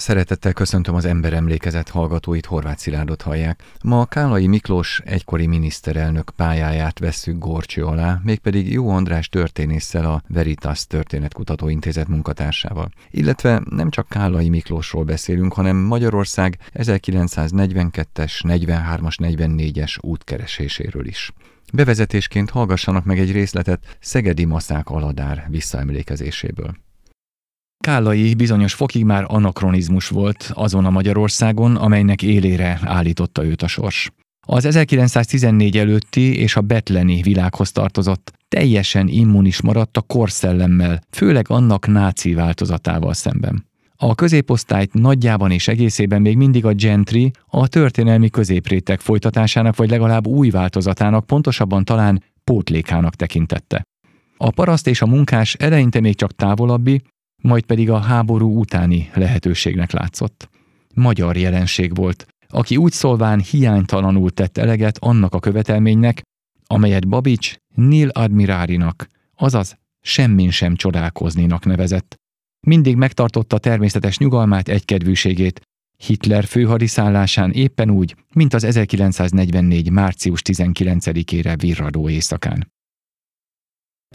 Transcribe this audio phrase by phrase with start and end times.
[0.00, 3.62] Szeretettel köszöntöm az ember emlékezet hallgatóit, Horváth Szilárdot hallják.
[3.82, 10.86] Ma Kálai Miklós egykori miniszterelnök pályáját vesszük gorcső alá, mégpedig Jó András történésszel a Veritas
[10.86, 12.90] Történetkutató Intézet munkatársával.
[13.10, 21.32] Illetve nem csak Kálai Miklósról beszélünk, hanem Magyarország 1942-es, 43-as, 44-es útkereséséről is.
[21.72, 26.74] Bevezetésként hallgassanak meg egy részletet Szegedi Maszák Aladár visszaemlékezéséből.
[27.84, 34.10] Kállai bizonyos fokig már anakronizmus volt azon a Magyarországon, amelynek élére állította őt a sors.
[34.46, 41.86] Az 1914 előtti és a betleni világhoz tartozott, teljesen immunis maradt a korszellemmel, főleg annak
[41.86, 43.66] náci változatával szemben.
[43.96, 50.26] A középosztályt nagyjában és egészében még mindig a gentry, a történelmi középréteg folytatásának vagy legalább
[50.26, 53.82] új változatának, pontosabban talán pótlékának tekintette.
[54.36, 57.02] A paraszt és a munkás eleinte még csak távolabbi,
[57.40, 60.48] majd pedig a háború utáni lehetőségnek látszott.
[60.94, 66.22] Magyar jelenség volt, aki úgy szólván hiánytalanul tett eleget annak a követelménynek,
[66.66, 72.14] amelyet Babics Nil Admirárinak, azaz semmin sem csodálkozninak nevezett.
[72.66, 75.60] Mindig megtartotta természetes nyugalmát, egykedvűségét,
[75.96, 79.90] Hitler főhadiszállásán éppen úgy, mint az 1944.
[79.90, 82.72] március 19-ére virradó éjszakán.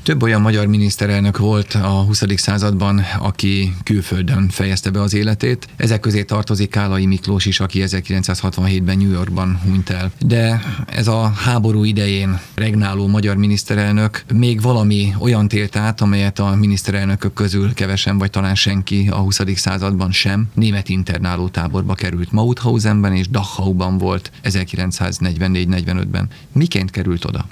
[0.05, 2.23] Több olyan magyar miniszterelnök volt a 20.
[2.35, 5.67] században, aki külföldön fejezte be az életét.
[5.75, 10.11] Ezek közé tartozik Kálai Miklós is, aki 1967-ben New Yorkban hunyt el.
[10.19, 16.55] De ez a háború idején regnáló magyar miniszterelnök még valami olyan télt át, amelyet a
[16.55, 19.39] miniszterelnökök közül kevesen vagy talán senki a 20.
[19.55, 20.47] században sem.
[20.53, 26.29] Német internáló táborba került Mauthausenben és Dachauban volt 1944-45-ben.
[26.51, 27.47] Miként került oda?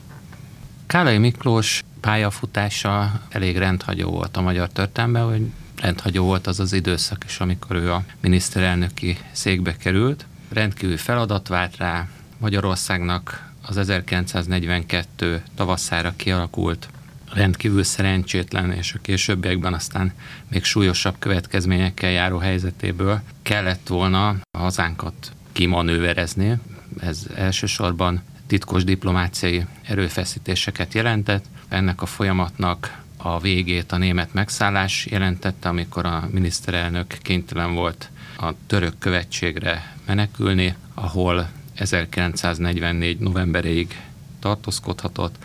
[0.87, 5.41] Kálai Miklós pályafutása elég rendhagyó volt a magyar történelemben, hogy
[5.81, 10.25] rendhagyó volt az az időszak is, amikor ő a miniszterelnöki székbe került.
[10.49, 16.87] Rendkívül feladat vált rá Magyarországnak az 1942 tavaszára kialakult
[17.33, 20.13] rendkívül szerencsétlen, és a későbbiekben aztán
[20.47, 26.57] még súlyosabb következményekkel járó helyzetéből kellett volna a hazánkat kimanőverezni.
[26.99, 31.45] Ez elsősorban titkos diplomáciai erőfeszítéseket jelentett.
[31.67, 38.53] Ennek a folyamatnak a végét a német megszállás jelentette, amikor a miniszterelnök kénytelen volt a
[38.67, 43.19] török követségre menekülni, ahol 1944.
[43.19, 44.01] novemberéig
[44.39, 45.35] tartózkodhatott.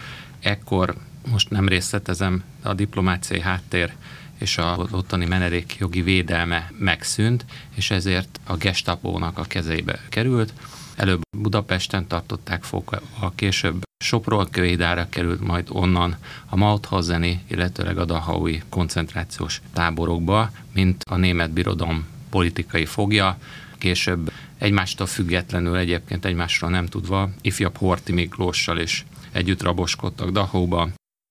[0.41, 0.97] Ekkor,
[1.31, 3.93] most nem részletezem, a diplomáciai háttér
[4.39, 7.45] és a ottani menedékjogi védelme megszűnt,
[7.75, 10.53] és ezért a gestapónak a kezébe került.
[10.99, 16.17] Előbb Budapesten tartották fogva, a később Sopról Kőédára került majd onnan
[16.47, 23.39] a Mauthauseni, illetőleg a Dahaui koncentrációs táborokba, mint a német birodalom politikai fogja,
[23.79, 30.89] később egymástól függetlenül egyébként egymásról nem tudva ifjabb Horti Miklóssal is együtt raboskodtak Dachauba,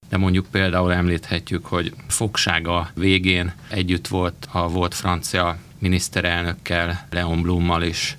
[0.09, 7.83] de mondjuk például említhetjük, hogy fogsága végén együtt volt a volt francia miniszterelnökkel, Leon Blummal
[7.83, 8.17] is,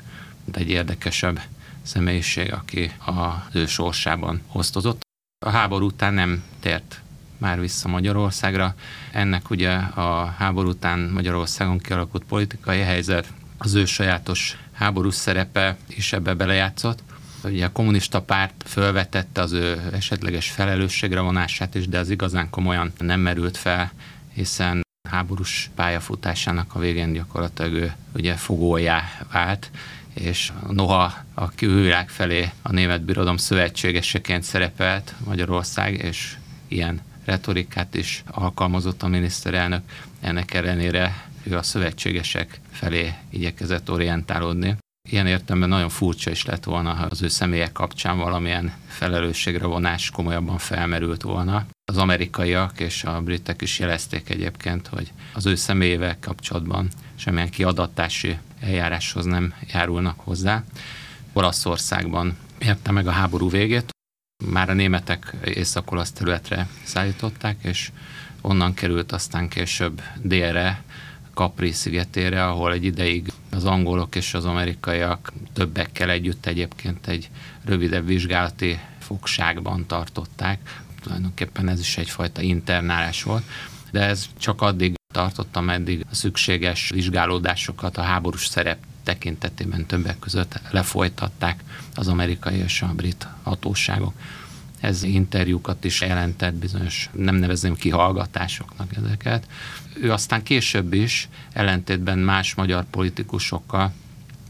[0.56, 1.40] egy érdekesebb
[1.82, 5.00] személyiség, aki az ő sorsában osztozott.
[5.46, 7.00] A háború után nem tért
[7.38, 8.74] már vissza Magyarországra.
[9.12, 16.12] Ennek ugye a háború után Magyarországon kialakult politikai helyzet, az ő sajátos háborús szerepe is
[16.12, 17.02] ebbe belejátszott.
[17.44, 22.92] Ugye a kommunista párt fölvetette az ő esetleges felelősségre vonását is, de az igazán komolyan
[22.98, 23.92] nem merült fel,
[24.32, 29.70] hiszen háborús pályafutásának a végén gyakorlatilag ő ugye fogójá vált,
[30.18, 36.36] és noha a külvilág felé a német birodalom szövetségeseként szerepelt Magyarország, és
[36.68, 39.82] ilyen retorikát is alkalmazott a miniszterelnök,
[40.20, 44.76] ennek ellenére ő a szövetségesek felé igyekezett orientálódni.
[45.10, 50.10] Ilyen értelemben nagyon furcsa is lett volna, ha az ő személyek kapcsán valamilyen felelősségre vonás
[50.10, 51.66] komolyabban felmerült volna.
[51.84, 58.38] Az amerikaiak és a britek is jelezték egyébként, hogy az ő személyével kapcsolatban semmilyen kiadatási
[58.60, 60.64] eljáráshoz nem járulnak hozzá.
[61.32, 63.90] Olaszországban érte meg a háború végét,
[64.44, 67.90] már a németek észak-olasz területre szállították, és
[68.40, 70.82] onnan került aztán később délre,
[71.34, 77.30] Capri szigetére, ahol egy ideig az angolok és az amerikaiak többekkel együtt egyébként egy
[77.64, 80.82] rövidebb vizsgálati fogságban tartották.
[81.02, 83.44] Tulajdonképpen ez is egyfajta internálás volt,
[83.90, 90.60] de ez csak addig tartott, ameddig a szükséges vizsgálódásokat a háborús szerep tekintetében többek között
[90.70, 91.64] lefolytatták
[91.94, 94.12] az amerikai és a brit hatóságok.
[94.80, 99.46] ez interjúkat is jelentett, bizonyos, nem nevezném kihallgatásoknak ezeket.
[100.00, 103.92] Ő aztán később is, ellentétben más magyar politikusokkal,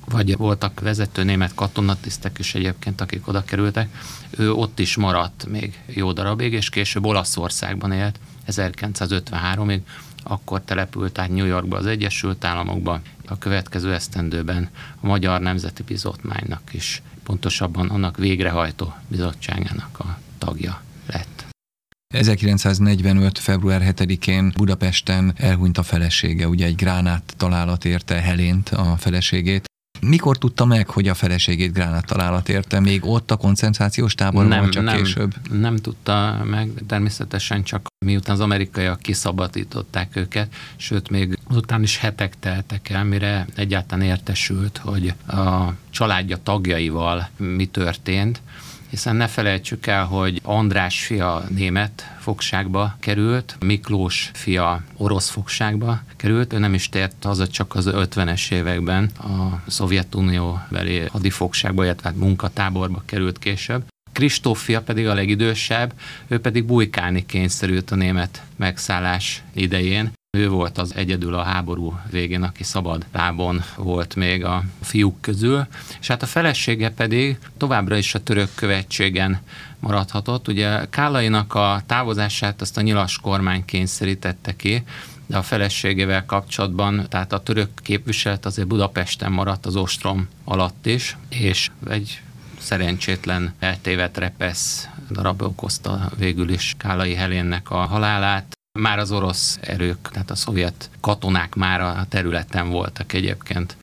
[0.04, 3.88] vagy voltak vezető német katonatisztek is egyébként, akik oda kerültek,
[4.30, 8.18] ő ott is maradt még jó darabig, és később Olaszországban élt
[8.48, 9.80] 1953-ig,
[10.28, 14.68] akkor települt át New Yorkba az Egyesült Államokba, a következő esztendőben
[15.00, 21.46] a Magyar Nemzeti Bizottmánynak is, pontosabban annak végrehajtó bizottságának a tagja lett.
[22.14, 23.38] 1945.
[23.38, 29.67] február 7-én Budapesten elhunyt a felesége, ugye egy gránát találat érte Helént, a feleségét.
[30.00, 32.80] Mikor tudta meg, hogy a feleségét gránát találat érte?
[32.80, 35.34] Még ott a koncentrációs táborban, nem, csak nem, később?
[35.50, 42.38] Nem tudta meg, természetesen csak miután az amerikaiak kiszabadították őket, sőt még után is hetek
[42.38, 48.40] teltek el, mire egyáltalán értesült, hogy a családja tagjaival mi történt,
[48.90, 56.52] hiszen ne felejtsük el, hogy András fia német fogságba került, Miklós fia orosz fogságba került,
[56.52, 62.18] ő nem is tért haza csak az 50-es években a Szovjetunió beli hadifogságba, illetve hát
[62.18, 63.84] munkatáborba került később.
[64.12, 65.92] Kristóf fia pedig a legidősebb,
[66.26, 70.10] ő pedig bujkálni kényszerült a német megszállás idején.
[70.36, 75.66] Ő volt az egyedül a háború végén, aki szabad lábon volt még a fiúk közül,
[76.00, 79.40] és hát a felesége pedig továbbra is a török követségen
[79.78, 80.48] maradhatott.
[80.48, 84.82] Ugye Kálainak a távozását azt a nyilas kormány kényszerítette ki,
[85.26, 91.16] de a feleségével kapcsolatban, tehát a török képviselet azért Budapesten maradt az ostrom alatt is,
[91.28, 92.20] és egy
[92.58, 98.57] szerencsétlen eltévet repesz darab okozta végül is Kálai Helénnek a halálát.
[98.80, 103.76] Már az orosz erők, tehát a szovjet katonák már a területen voltak egyébként.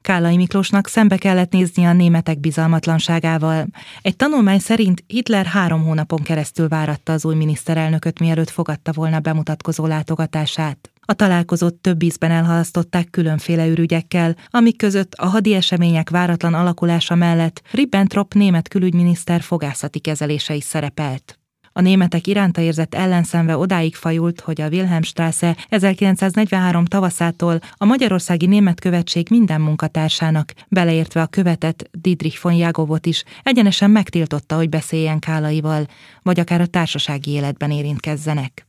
[0.00, 3.66] Kálai Miklósnak szembe kellett nézni a németek bizalmatlanságával.
[4.02, 9.86] Egy tanulmány szerint Hitler három hónapon keresztül váratta az új miniszterelnököt, mielőtt fogadta volna bemutatkozó
[9.86, 10.90] látogatását.
[11.00, 17.62] A találkozót több ízben elhalasztották különféle ürügyekkel, amik között a hadi események váratlan alakulása mellett
[17.70, 21.38] Ribbentrop német külügyminiszter fogászati kezelése is szerepelt.
[21.76, 28.80] A németek iránta érzett ellenszenve odáig fajult, hogy a Wilhelmstrasse 1943 tavaszától a magyarországi német
[28.80, 35.86] követség minden munkatársának, beleértve a követet Dietrich von Jagovot is, egyenesen megtiltotta, hogy beszéljen Kálaival,
[36.22, 38.66] vagy akár a társasági életben érintkezzenek.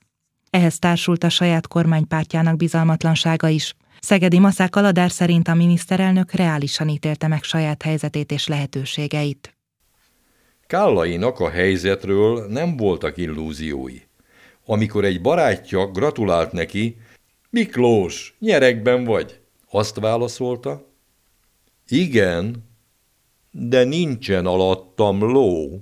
[0.50, 3.76] Ehhez társult a saját kormánypártjának bizalmatlansága is.
[4.00, 9.57] Szegedi Maszák Aladár szerint a miniszterelnök reálisan ítélte meg saját helyzetét és lehetőségeit.
[10.68, 13.98] Kállainak a helyzetről nem voltak illúziói.
[14.66, 16.98] Amikor egy barátja gratulált neki,
[17.50, 19.40] Miklós, nyerekben vagy?
[19.70, 20.88] Azt válaszolta,
[21.88, 22.70] igen,
[23.52, 25.82] de nincsen alattam ló.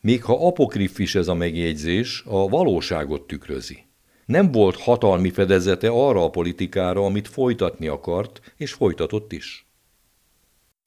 [0.00, 3.84] Még ha apokrifis ez a megjegyzés, a valóságot tükrözi.
[4.26, 9.66] Nem volt hatalmi fedezete arra a politikára, amit folytatni akart, és folytatott is.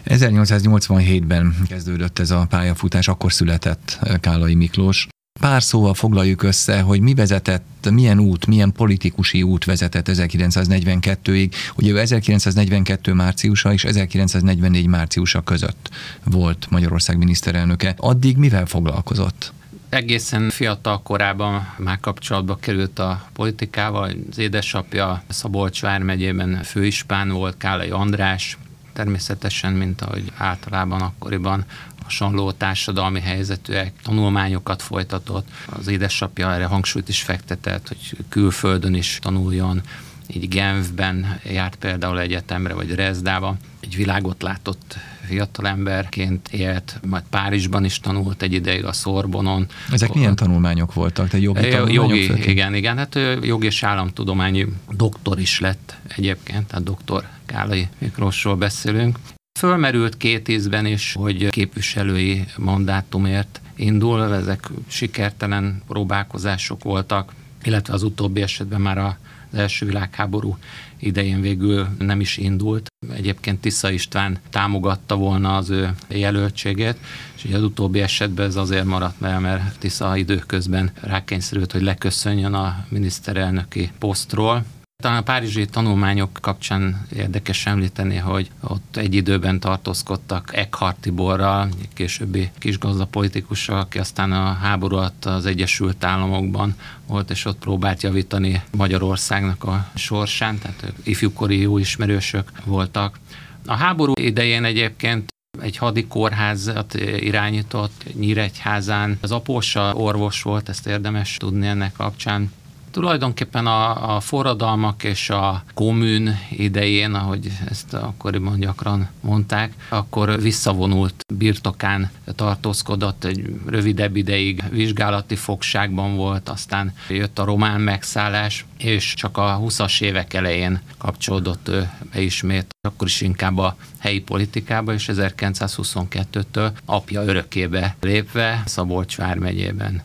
[0.06, 5.08] 1887-ben kezdődött ez a pályafutás, akkor született Kálai Miklós.
[5.40, 11.52] Pár szóval foglaljuk össze, hogy mi vezetett, milyen út, milyen politikusi út vezetett 1942-ig.
[11.76, 15.90] Ugye ő 1942 márciusa és 1944 márciusa között
[16.24, 17.94] volt Magyarország miniszterelnöke.
[17.98, 19.56] Addig mivel foglalkozott?
[19.90, 24.12] egészen fiatal korában már kapcsolatba került a politikával.
[24.30, 28.58] Az édesapja Szabolcs vármegyében főispán volt, Kálai András,
[28.98, 31.66] természetesen, mint ahogy általában akkoriban
[32.04, 35.48] hasonló társadalmi helyzetűek, tanulmányokat folytatott.
[35.66, 39.82] Az édesapja erre hangsúlyt is fektetett, hogy külföldön is tanuljon,
[40.28, 43.56] így Genfben járt például egyetemre, vagy Rezdába.
[43.80, 49.68] Egy világot látott fiatalemberként élt, majd Párizsban is tanult egy ideig a Szorbonon.
[49.92, 51.28] Ezek milyen tanulmányok voltak?
[51.28, 51.94] Te jogi tanulmányok?
[51.94, 52.98] Jogi, igen, igen.
[52.98, 59.20] Hát jogi és államtudományi doktor is lett egyébként, tehát doktor Kálai Miklósról beszélünk.
[59.60, 68.42] Fölmerült két ízben is, hogy képviselői mandátumért indul, ezek sikertelen próbálkozások voltak, illetve az utóbbi
[68.42, 69.18] esetben már a
[69.52, 70.58] az első világháború
[71.00, 72.88] idején végül nem is indult.
[73.14, 76.98] Egyébként Tisza István támogatta volna az ő jelöltségét,
[77.36, 82.54] és ugye az utóbbi esetben ez azért maradt el, mert Tisza időközben rákényszerült, hogy leköszönjön
[82.54, 84.66] a miniszterelnöki posztról,
[85.04, 92.50] talán a párizsi tanulmányok kapcsán érdekes említeni, hogy ott egy időben tartózkodtak Eckhart Tiborral, későbbi
[92.58, 96.76] kisgazda politikussal, aki aztán a háború alatt az Egyesült Államokban
[97.08, 103.20] volt, és ott próbált javítani Magyarországnak a sorsán, tehát ifjúkori jó ismerősök voltak.
[103.66, 109.18] A háború idején egyébként egy hadikórházat irányított Nyíregyházán.
[109.22, 112.52] Az apósa orvos volt, ezt érdemes tudni ennek kapcsán.
[112.98, 121.26] Tulajdonképpen a, a forradalmak és a kommun idején, ahogy ezt akkoriban gyakran mondták, akkor visszavonult
[121.34, 129.38] birtokán tartózkodott, egy rövidebb ideig vizsgálati fogságban volt, aztán jött a román megszállás, és csak
[129.38, 135.10] a 20-as évek elején kapcsolódott ő be ismét, akkor is inkább a helyi politikába, és
[135.14, 140.02] 1922-től apja örökébe lépve Szabolcs vármegyében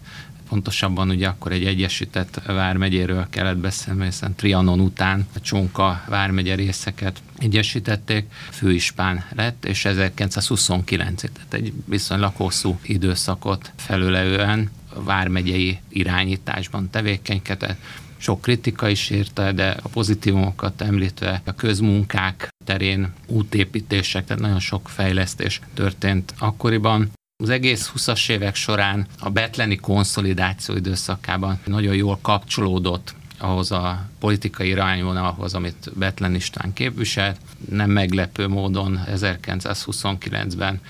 [0.52, 7.22] pontosabban ugye akkor egy egyesített vármegyéről kellett beszélni, hiszen Trianon után a Csonka vármegye részeket
[7.38, 17.78] egyesítették, főispán lett, és 1929 tehát egy viszonylag hosszú időszakot felülelően vármegyei irányításban tevékenykedett.
[18.16, 24.88] Sok kritika is érte, de a pozitívumokat említve a közmunkák terén útépítések, tehát nagyon sok
[24.88, 27.10] fejlesztés történt akkoriban.
[27.42, 34.68] Az egész 20-as évek során a betleni konszolidáció időszakában nagyon jól kapcsolódott ahhoz a politikai
[34.68, 37.40] irányvonalhoz, amit Betlen István képviselt.
[37.70, 40.80] Nem meglepő módon 1929-ben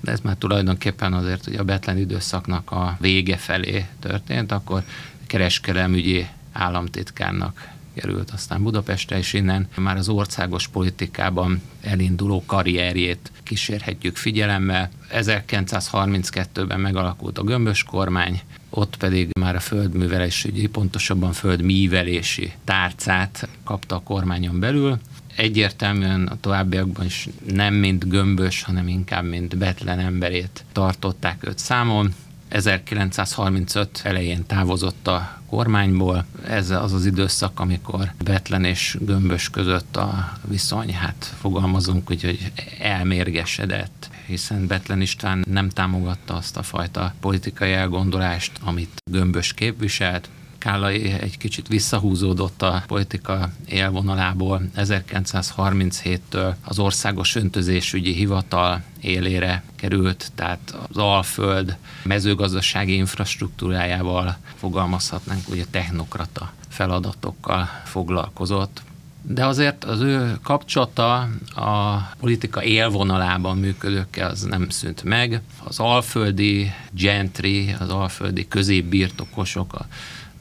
[0.00, 4.82] de ez már tulajdonképpen azért, hogy a Betlen időszaknak a vége felé történt, akkor
[5.26, 14.90] kereskedelmügyi államtitkárnak került aztán Budapestre, és innen már az országos politikában elinduló karrierjét kísérhetjük figyelemmel.
[15.12, 18.40] 1932-ben megalakult a gömbös kormány,
[18.70, 24.98] ott pedig már a földművelésügyi, pontosabban földmívelési tárcát kapta a kormányon belül.
[25.36, 32.14] Egyértelműen a továbbiakban is nem mint gömbös, hanem inkább mint betlen emberét tartották őt számon.
[32.52, 36.24] 1935 elején távozott a kormányból.
[36.46, 42.52] Ez az az időszak, amikor Betlen és Gömbös között a viszony, hát fogalmazunk úgy, hogy
[42.78, 50.28] elmérgesedett hiszen Betlen István nem támogatta azt a fajta politikai elgondolást, amit Gömbös képviselt.
[50.62, 54.62] Kállai egy kicsit visszahúzódott a politika élvonalából.
[54.76, 66.52] 1937-től az Országos Öntözésügyi Hivatal élére került, tehát az Alföld mezőgazdasági infrastruktúrájával fogalmazhatnánk, ugye technokrata
[66.68, 68.82] feladatokkal foglalkozott
[69.24, 75.40] de azért az ő kapcsolata a politika élvonalában működőkkel az nem szűnt meg.
[75.64, 79.86] Az alföldi gentry, az alföldi középbirtokosok,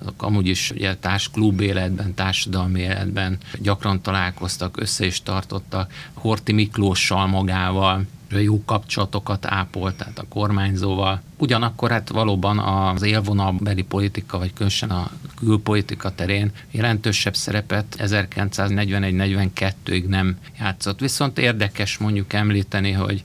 [0.02, 5.94] azok amúgy is ugye társklub életben, társadalmi életben gyakran találkoztak, össze is tartottak.
[6.14, 8.06] Horti Miklóssal magával
[8.40, 11.22] jó kapcsolatokat ápolt, tehát a kormányzóval.
[11.38, 20.38] Ugyanakkor hát valóban az élvonalbeli politika, vagy különösen a külpolitika terén jelentősebb szerepet 1941-42-ig nem
[20.60, 21.00] játszott.
[21.00, 23.24] Viszont érdekes mondjuk említeni, hogy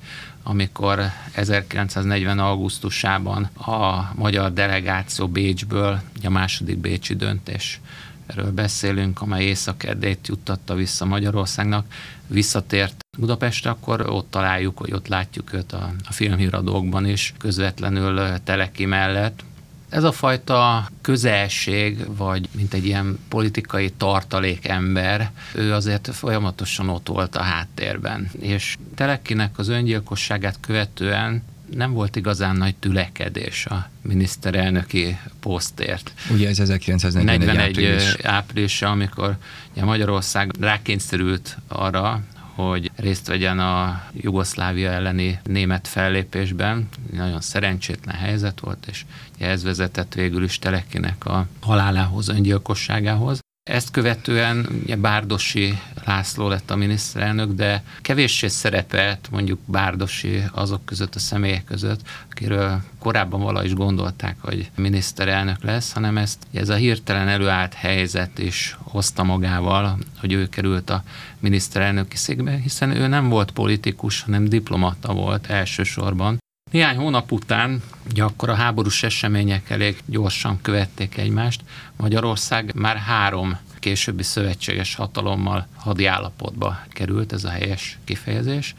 [0.49, 1.01] amikor
[1.33, 2.39] 1940.
[2.39, 7.81] augusztusában a magyar delegáció Bécsből, a második bécsi döntés
[8.27, 9.85] erről beszélünk, amely észak
[10.27, 11.87] juttatta vissza Magyarországnak,
[12.27, 18.85] visszatért Budapestre, akkor ott találjuk, hogy ott látjuk őt a, a filmhíradókban is, közvetlenül Teleki
[18.85, 19.45] mellett.
[19.89, 27.09] Ez a fajta közelség, vagy mint egy ilyen politikai tartalék ember, ő azért folyamatosan ott
[27.09, 28.31] volt a háttérben.
[28.41, 31.43] És Telekinek az öngyilkosságát követően
[31.75, 36.13] nem volt igazán nagy tülekedés a miniszterelnöki posztért.
[36.31, 38.15] Ugye ez 1941 április.
[38.23, 39.37] áprilisa, amikor
[39.75, 42.23] Magyarország rákényszerült arra,
[42.57, 46.89] hogy részt vegyen a Jugoszlávia elleni német fellépésben.
[47.13, 49.05] Nagyon szerencsétlen helyzet volt, és
[49.39, 53.46] ez vezetett végül is Telekinek a halálához, öngyilkosságához.
[53.67, 61.15] Ezt követően ugye Bárdosi László lett a miniszterelnök, de kevéssé szerepelt mondjuk Bárdosi azok között
[61.15, 66.75] a személyek között, akiről korábban vala is gondolták, hogy miniszterelnök lesz, hanem ezt ez a
[66.75, 71.03] hirtelen előállt helyzet is hozta magával, hogy ő került a
[71.39, 76.39] miniszterelnöki székbe, hiszen ő nem volt politikus, hanem diplomata volt elsősorban,
[76.77, 81.61] néhány hónap után, ugye akkor a háborús események elég gyorsan követték egymást,
[81.97, 88.75] Magyarország már három későbbi szövetséges hatalommal hadi állapotba került, ez a helyes kifejezés.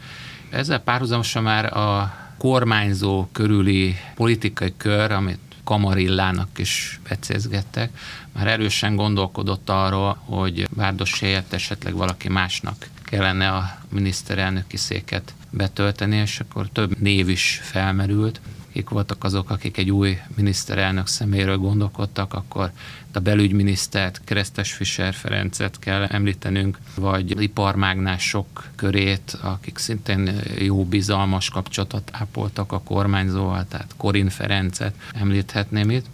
[0.50, 7.90] Ezzel párhuzamosan már a kormányzó körüli politikai kör, amit Kamarillának is becézgettek,
[8.32, 16.16] már erősen gondolkodott arról, hogy Várdos helyett esetleg valaki másnak kellene a miniszterelnöki széket betölteni,
[16.16, 18.40] és akkor több név is felmerült.
[18.72, 22.70] kik voltak azok, akik egy új miniszterelnök szeméről gondolkodtak, akkor
[23.12, 32.10] a belügyminisztert, Keresztes Fischer Ferencet kell említenünk, vagy iparmágnások körét, akik szintén jó bizalmas kapcsolatot
[32.12, 36.06] ápoltak a kormányzóval, tehát Korin Ferencet említhetném itt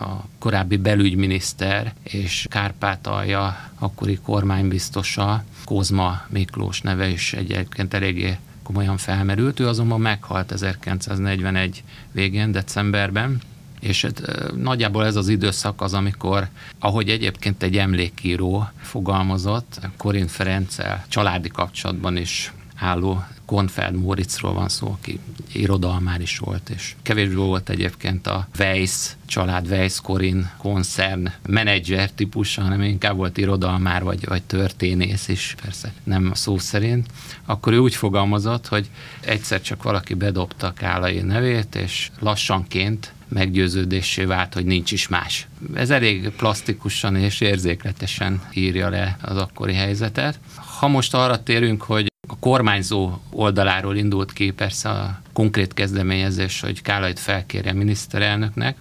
[0.00, 9.60] a korábbi belügyminiszter és Kárpátalja akkori kormánybiztosa, Kozma Miklós neve is egyébként eléggé komolyan felmerült.
[9.60, 13.40] Ő azonban meghalt 1941 végén, decemberben,
[13.80, 21.04] és hát, nagyjából ez az időszak az, amikor, ahogy egyébként egy emlékíró fogalmazott, Korin Ferenccel
[21.08, 25.18] családi kapcsolatban is álló Konfeld Moritzról van szó, aki
[25.52, 32.62] irodalmár is volt, és kevésbé volt egyébként a Weiss család, Weiss Korin koncern menedzser típusa,
[32.62, 37.06] hanem inkább volt irodalmár vagy, vagy történész is, persze nem szó szerint,
[37.44, 44.54] akkor ő úgy fogalmazott, hogy egyszer csak valaki bedobta Kálai nevét, és lassanként meggyőződésé vált,
[44.54, 45.46] hogy nincs is más.
[45.74, 50.38] Ez elég plastikusan és érzékletesen írja le az akkori helyzetet.
[50.78, 52.14] Ha most arra térünk, hogy
[52.46, 58.76] kormányzó oldaláról indult ki persze a konkrét kezdeményezés, hogy Kálait felkérje miniszterelnöknek,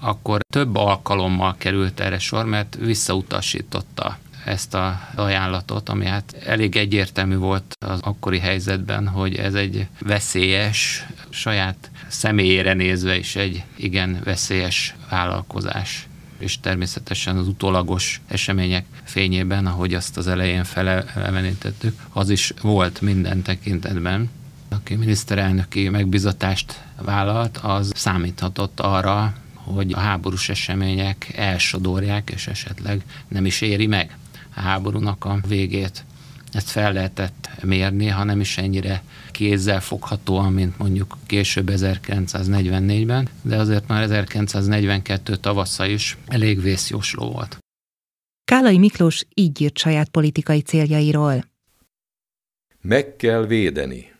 [0.00, 7.36] akkor több alkalommal került erre sor, mert visszautasította ezt a ajánlatot, ami hát elég egyértelmű
[7.36, 14.94] volt az akkori helyzetben, hogy ez egy veszélyes, saját személyére nézve is egy igen veszélyes
[15.10, 16.08] vállalkozás
[16.38, 23.42] és természetesen az utólagos események fényében, ahogy azt az elején felelevenítettük, az is volt minden
[23.42, 24.30] tekintetben.
[24.68, 33.46] Aki miniszterelnöki megbizatást vállalt, az számíthatott arra, hogy a háborús események elsodorják, és esetleg nem
[33.46, 34.16] is éri meg
[34.54, 36.04] a háborúnak a végét.
[36.52, 39.02] Ezt fel lehetett mérni, ha nem is ennyire
[39.38, 47.58] kézzel foghatóan, mint mondjuk később 1944-ben, de azért már 1942 tavasza is elég vészjósló volt.
[48.44, 51.44] Kálai Miklós így írt saját politikai céljairól.
[52.80, 54.12] Meg kell védeni,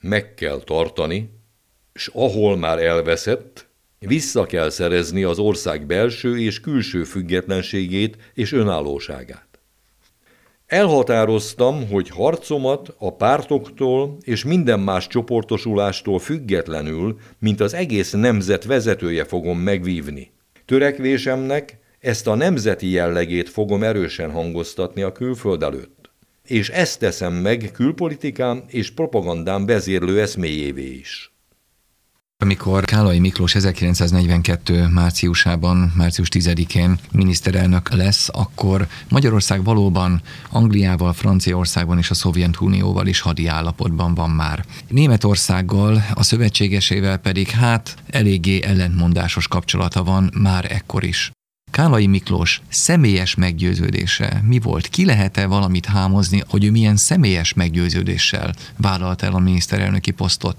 [0.00, 1.30] meg kell tartani,
[1.92, 3.68] és ahol már elveszett,
[3.98, 9.45] vissza kell szerezni az ország belső és külső függetlenségét és önállóságát.
[10.66, 19.24] Elhatároztam, hogy harcomat a pártoktól és minden más csoportosulástól függetlenül, mint az egész nemzet vezetője
[19.24, 20.30] fogom megvívni.
[20.64, 26.10] Törekvésemnek ezt a nemzeti jellegét fogom erősen hangoztatni a külföld előtt.
[26.42, 31.35] És ezt teszem meg külpolitikám és propagandám vezérlő eszméjévé is.
[32.42, 34.88] Amikor Kálai Miklós 1942.
[34.88, 43.46] márciusában, március 10-én miniszterelnök lesz, akkor Magyarország valóban Angliával, Franciaországban és a Szovjetunióval is hadi
[43.46, 44.64] állapotban van már.
[44.88, 51.30] Németországgal, a szövetségesével pedig hát eléggé ellentmondásos kapcsolata van már ekkor is.
[51.70, 54.88] Kálai Miklós személyes meggyőződése mi volt?
[54.88, 60.56] Ki lehet-e valamit hámozni, hogy ő milyen személyes meggyőződéssel vállalt el a miniszterelnöki posztot?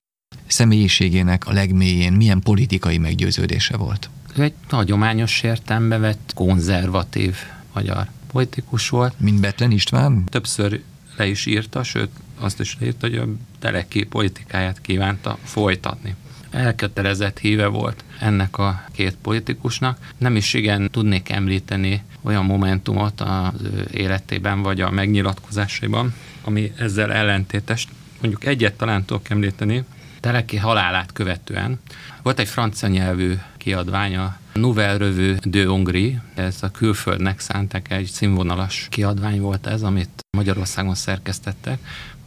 [0.47, 4.09] Személyiségének a legmélyén milyen politikai meggyőződése volt?
[4.35, 7.35] Ő egy hagyományos értelembe vett konzervatív
[7.73, 9.13] magyar politikus volt.
[9.19, 10.23] Mint Betlen István?
[10.25, 10.81] Többször
[11.15, 13.25] le is írta, sőt azt is leírta, hogy a
[13.59, 16.15] teleki politikáját kívánta folytatni.
[16.49, 19.97] Elkötelezett híve volt ennek a két politikusnak.
[20.17, 27.13] Nem is igen tudnék említeni olyan momentumot az ő életében vagy a megnyilatkozásaiban, ami ezzel
[27.13, 27.87] ellentétes.
[28.21, 29.83] Mondjuk egyet talán tudok említeni,
[30.27, 31.79] Teleki halálát követően
[32.21, 38.87] volt egy francia nyelvű kiadványa, Nouvelle Revue de Hongrie, ez a külföldnek szánták egy színvonalas
[38.89, 41.79] kiadvány volt ez, amit Magyarországon szerkesztettek.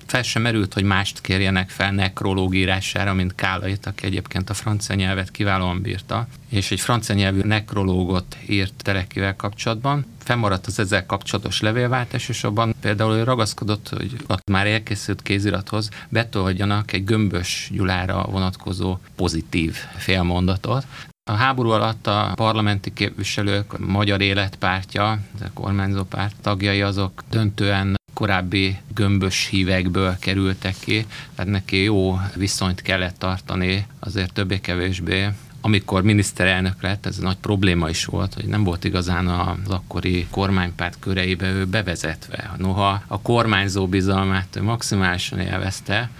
[0.06, 4.94] Fel sem merült, hogy mást kérjenek fel nekrológ írására, mint Kálait, aki egyébként a francia
[4.94, 10.06] nyelvet kiválóan bírta, és egy francia nyelvű nekrológot írt Telekivel kapcsolatban.
[10.30, 15.88] Fennmaradt az ezzel kapcsolatos levélváltás, és abban például ő ragaszkodott, hogy a már elkészült kézirathoz
[16.08, 20.86] betoljanak egy gömbös Gyulára vonatkozó pozitív félmondatot,
[21.30, 27.94] a háború alatt a parlamenti képviselők, a Magyar Életpártja, a kormányzó párt tagjai azok döntően
[28.14, 35.28] korábbi gömbös hívekből kerültek ki, tehát neki jó viszonyt kellett tartani, azért többé-kevésbé
[35.60, 40.96] amikor miniszterelnök lett, ez nagy probléma is volt, hogy nem volt igazán az akkori kormánypárt
[41.00, 42.54] köreibe ő bevezetve.
[42.58, 46.10] Noha a kormányzó bizalmát ő maximálisan élvezte,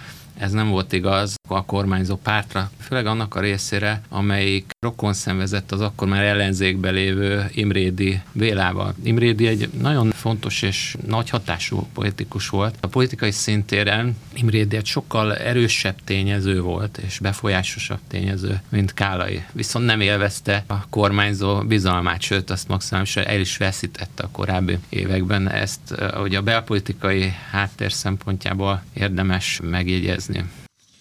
[0.41, 5.81] ez nem volt igaz a kormányzó pártra, főleg annak a részére, amelyik rokon szenvezett az
[5.81, 8.95] akkor már ellenzékbe lévő Imrédi Bélával.
[9.03, 12.75] Imrédi egy nagyon fontos és nagy hatású politikus volt.
[12.79, 19.43] A politikai szintéren Imrédi egy sokkal erősebb tényező volt, és befolyásosabb tényező, mint Kálai.
[19.51, 25.49] Viszont nem élvezte a kormányzó bizalmát, sőt, azt maximálisan el is veszítette a korábbi években.
[25.49, 30.30] Ezt, hogy a belpolitikai háttér szempontjából érdemes megjegyezni.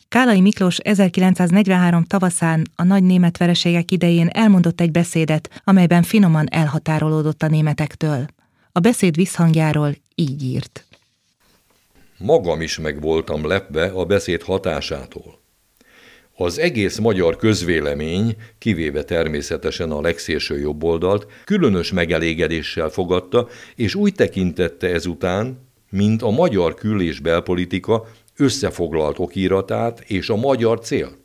[0.09, 7.43] Kálai Miklós 1943 tavaszán a nagy német vereségek idején elmondott egy beszédet, amelyben finoman elhatárolódott
[7.43, 8.27] a németektől.
[8.73, 10.85] A beszéd visszhangjáról így írt.
[12.19, 15.41] Magam is meg voltam lepve a beszéd hatásától.
[16.37, 24.89] Az egész magyar közvélemény, kivéve természetesen a legszélső jobboldalt, különös megelégedéssel fogadta, és úgy tekintette
[24.89, 25.59] ezután,
[25.91, 28.07] mint a magyar kül- és belpolitika
[28.41, 31.19] összefoglalt okiratát és a magyar célt.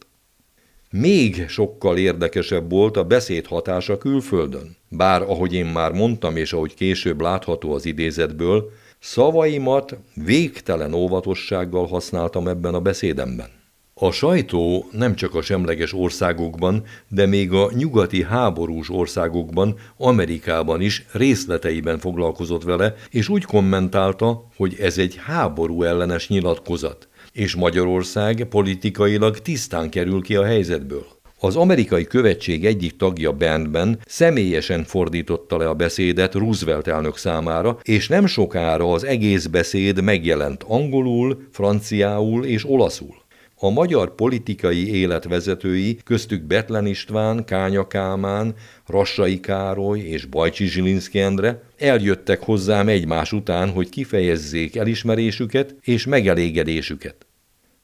[0.92, 4.78] Még sokkal érdekesebb volt a beszéd hatása külföldön.
[4.90, 12.48] Bár, ahogy én már mondtam, és ahogy később látható az idézetből, szavaimat végtelen óvatossággal használtam
[12.48, 13.55] ebben a beszédemben.
[14.02, 21.06] A sajtó nem csak a semleges országokban, de még a nyugati háborús országokban, Amerikában is
[21.12, 29.40] részleteiben foglalkozott vele, és úgy kommentálta, hogy ez egy háború ellenes nyilatkozat, és Magyarország politikailag
[29.40, 31.06] tisztán kerül ki a helyzetből.
[31.40, 38.08] Az amerikai követség egyik tagja Bandben személyesen fordította le a beszédet Roosevelt elnök számára, és
[38.08, 43.24] nem sokára az egész beszéd megjelent angolul, franciául és olaszul.
[43.66, 48.56] A magyar politikai életvezetői, köztük Betlen István, Kánya Kálmán,
[48.88, 57.16] Rassai Károly és Bajcsi Zsilinszki Endre eljöttek hozzám egymás után, hogy kifejezzék elismerésüket és megelégedésüket.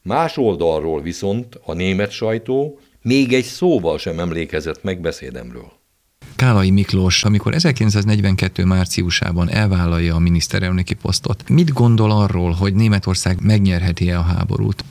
[0.02, 5.72] Más oldalról viszont a német sajtó még egy szóval sem emlékezett meg beszédemről.
[6.36, 8.64] Kálai Miklós, amikor 1942.
[8.64, 14.84] márciusában elvállalja a miniszterelnöki posztot, mit gondol arról, hogy Németország megnyerheti-e a háborút?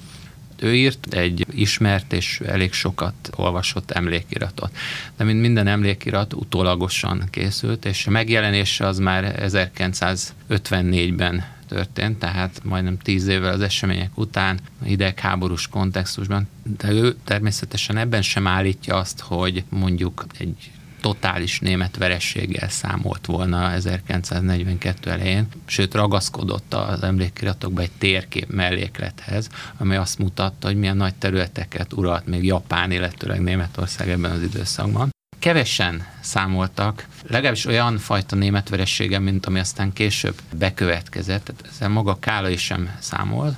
[0.62, 4.78] Ő írt egy ismert és elég sokat olvasott emlékiratot.
[5.17, 12.97] De mint minden emlékirat utólagosan készült, és a megjelenése az már 1954-ben történt, tehát majdnem
[12.97, 16.47] tíz évvel az események után, hidegháborús kontextusban,
[16.78, 20.71] de ő természetesen ebben sem állítja azt, hogy mondjuk egy
[21.02, 29.96] totális német verességgel számolt volna 1942 elején, sőt ragaszkodott az emlékiratokba egy térkép melléklethez, ami
[29.96, 35.10] azt mutatta, hogy milyen nagy területeket uralt még Japán, illetőleg Németország ebben az időszakban.
[35.40, 42.20] Kevesen számoltak, legalábbis olyan fajta német veressége, mint ami aztán később bekövetkezett, tehát ezzel maga
[42.20, 43.58] Kála is sem számol.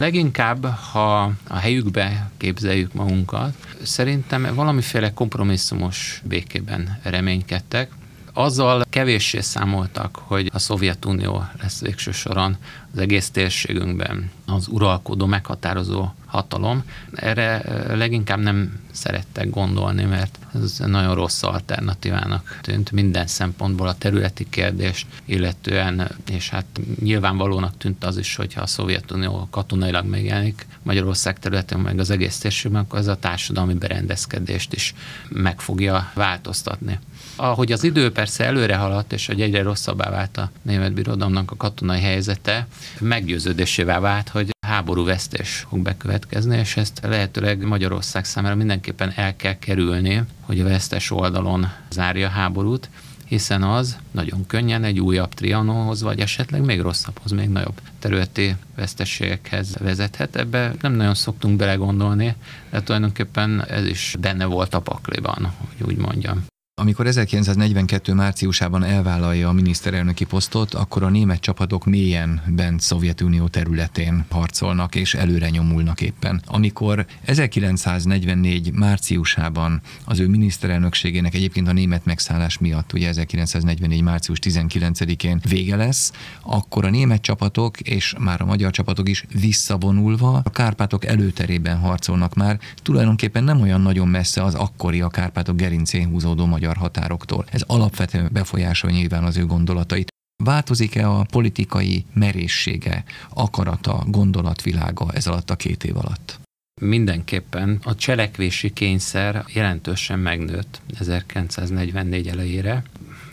[0.00, 7.90] Leginkább, ha a helyükbe képzeljük magunkat, szerintem valamiféle kompromisszumos békében reménykedtek.
[8.32, 12.56] Azzal kevéssé számoltak, hogy a Szovjetunió lesz végső soron
[12.92, 16.84] az egész térségünkben az uralkodó, meghatározó hatalom.
[17.12, 17.62] Erre
[17.96, 25.06] leginkább nem szerettek gondolni, mert ez nagyon rossz alternatívának tűnt minden szempontból a területi kérdést,
[25.24, 26.66] illetően, és hát
[27.00, 32.82] nyilvánvalónak tűnt az is, hogyha a Szovjetunió katonailag megjelenik Magyarország területén, meg az egész térségben,
[32.82, 34.94] akkor ez a társadalmi berendezkedést is
[35.28, 36.98] meg fogja változtatni
[37.40, 41.56] ahogy az idő persze előre haladt, és hogy egyre rosszabbá vált a német birodalomnak a
[41.56, 42.66] katonai helyzete,
[42.98, 49.58] meggyőződésével vált, hogy háború vesztés fog bekövetkezni, és ezt lehetőleg Magyarország számára mindenképpen el kell
[49.58, 52.88] kerülni, hogy a vesztes oldalon zárja a háborút,
[53.24, 59.76] hiszen az nagyon könnyen egy újabb trianóhoz, vagy esetleg még rosszabbhoz, még nagyobb területi veszteségekhez
[59.78, 60.36] vezethet.
[60.36, 62.34] Ebbe nem nagyon szoktunk belegondolni,
[62.70, 66.44] de tulajdonképpen ez is benne volt a pakliban, hogy úgy mondjam.
[66.80, 68.14] Amikor 1942.
[68.14, 75.14] márciusában elvállalja a miniszterelnöki posztot, akkor a német csapatok mélyen bent Szovjetunió területén harcolnak és
[75.14, 76.42] előre nyomulnak éppen.
[76.46, 78.72] Amikor 1944.
[78.72, 84.02] márciusában az ő miniszterelnökségének egyébként a német megszállás miatt, ugye 1944.
[84.02, 86.12] március 19-én vége lesz,
[86.42, 92.34] akkor a német csapatok és már a magyar csapatok is visszavonulva a Kárpátok előterében harcolnak
[92.34, 97.44] már, tulajdonképpen nem olyan nagyon messze az akkori a Kárpátok gerincén húzódó magyar magyar határoktól.
[97.50, 100.08] Ez alapvetően befolyásolja nyilván az ő gondolatait.
[100.44, 106.38] Változik-e a politikai merészsége, akarata, gondolatvilága ez alatt a két év alatt?
[106.80, 112.82] Mindenképpen a cselekvési kényszer jelentősen megnőtt 1944 elejére,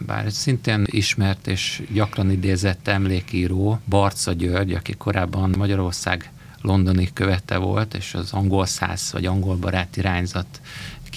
[0.05, 7.93] bár szintén ismert és gyakran idézett emlékíró Barca György, aki korábban Magyarország londoni követe volt,
[7.93, 10.61] és az angol száz vagy angol barát irányzat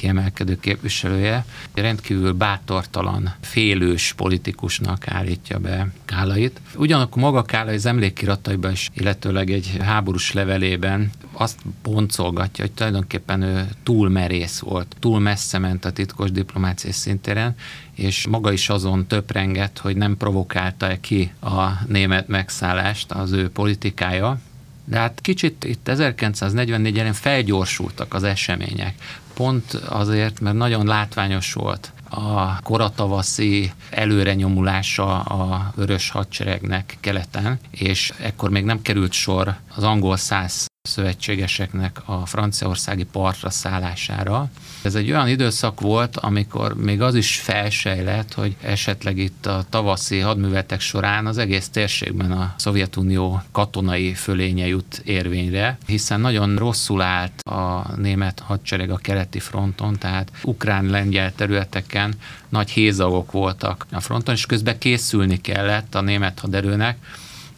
[0.00, 1.44] kiemelkedő képviselője.
[1.74, 6.60] Rendkívül bátortalan, félős politikusnak állítja be Kálait.
[6.74, 13.68] Ugyanakkor maga Kálai az emlékirataiban is, illetőleg egy háborús levelében azt boncolgatja, hogy tulajdonképpen ő
[13.82, 17.54] túl merész volt, túl messze ment a titkos diplomáciai szintéren,
[17.94, 24.40] és maga is azon töprengett, hogy nem provokálta ki a német megszállást az ő politikája,
[24.85, 28.95] de hát kicsit itt 1944-ben felgyorsultak az események.
[29.35, 38.51] Pont azért, mert nagyon látványos volt a koratavaszi előrenyomulása a vörös hadseregnek keleten, és ekkor
[38.51, 44.51] még nem került sor az angol száz szövetségeseknek a franciaországi partra szállására.
[44.83, 50.19] Ez egy olyan időszak volt, amikor még az is felsejlett, hogy esetleg itt a tavaszi
[50.19, 57.40] hadművetek során az egész térségben a Szovjetunió katonai fölénye jut érvényre, hiszen nagyon rosszul állt
[57.40, 62.14] a német hadsereg a keleti fronton, tehát ukrán-lengyel területeken
[62.49, 66.99] nagy hézagok voltak a fronton, és közben készülni kellett a német haderőnek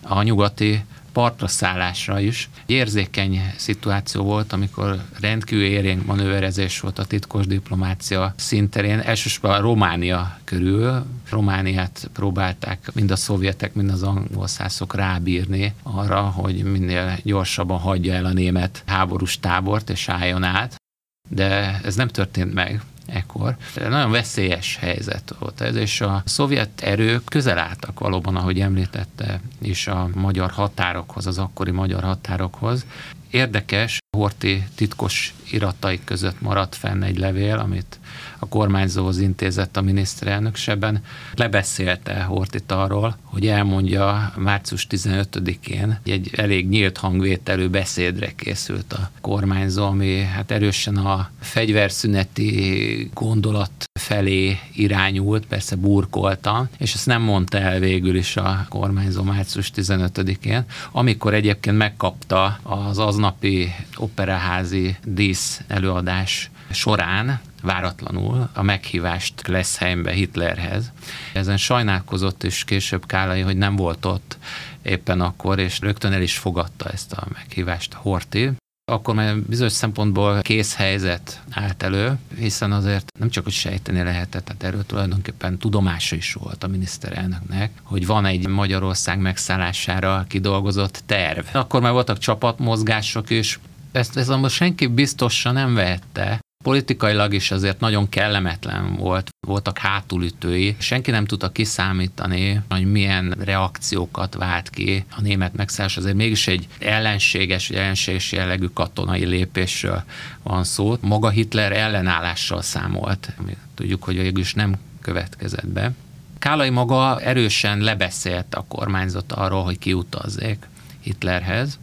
[0.02, 2.50] a nyugati partra szállásra is.
[2.66, 11.04] Érzékeny szituáció volt, amikor rendkívül érénk manőverezés volt a titkos diplomácia szinterén, elsősorban Románia körül.
[11.30, 18.14] Romániát próbálták mind a szovjetek, mind az angol szászok rábírni arra, hogy minél gyorsabban hagyja
[18.14, 20.80] el a német háborús tábort és álljon át
[21.28, 23.56] de ez nem történt meg ekkor.
[23.74, 29.86] Nagyon veszélyes helyzet volt ez, és a szovjet erők közel álltak valóban, ahogy említette, is
[29.86, 32.86] a magyar határokhoz, az akkori magyar határokhoz.
[33.30, 37.98] Érdekes, Horti titkos iratai között maradt fenn egy levél, amit
[38.38, 41.02] a kormányzóhoz intézett a miniszterelnök, és ebben
[41.34, 49.84] lebeszélte Hortit arról, hogy elmondja március 15-én egy elég nyílt hangvételű beszédre készült a kormányzó,
[49.84, 53.70] ami hát erősen a fegyverszüneti gondolat
[54.00, 60.64] felé irányult, persze burkolta, és ezt nem mondta el végül is a kormányzó március 15-én,
[60.92, 70.92] amikor egyébként megkapta az aznapi operaházi dísz előadás során váratlanul a meghívást lesz helyembe Hitlerhez.
[71.32, 74.38] Ezen sajnálkozott is később Kálai, hogy nem volt ott
[74.82, 78.50] éppen akkor, és rögtön el is fogadta ezt a meghívást Horti.
[78.92, 84.44] Akkor már bizonyos szempontból kész helyzet állt elő, hiszen azért nem csak hogy sejteni lehetett,
[84.44, 91.46] tehát erről tulajdonképpen tudomása is volt a miniszterelnöknek, hogy van egy Magyarország megszállására kidolgozott terv.
[91.52, 93.58] Akkor már voltak csapatmozgások is,
[93.92, 100.76] ezt, ezt most senki biztosan nem vette, Politikailag is azért nagyon kellemetlen volt, voltak hátulütői.
[100.78, 105.96] Senki nem tudta kiszámítani, hogy milyen reakciókat vált ki a német megszállás.
[105.96, 110.02] Azért mégis egy ellenséges, ellenséges jellegű katonai lépésről
[110.42, 110.96] van szó.
[111.00, 113.32] Maga Hitler ellenállással számolt.
[113.74, 115.92] Tudjuk, hogy végül is nem következett be.
[116.38, 120.68] Kálai maga erősen lebeszélt a kormányzat arról, hogy kiutazzék
[121.00, 121.78] Hitlerhez.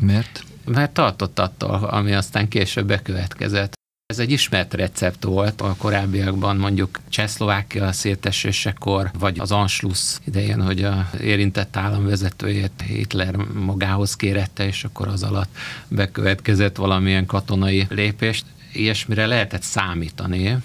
[0.00, 0.42] Mert?
[0.68, 3.76] Mert tartott attól, ami aztán később bekövetkezett.
[4.06, 10.84] Ez egy ismert recept volt a korábbiakban, mondjuk Csehszlovákia szétesésekor, vagy az Anschluss idején, hogy
[10.84, 15.56] a érintett állam vezetőjét Hitler magához kérette, és akkor az alatt
[15.88, 18.44] bekövetkezett valamilyen katonai lépést.
[18.72, 20.56] Ilyesmire lehetett számítani,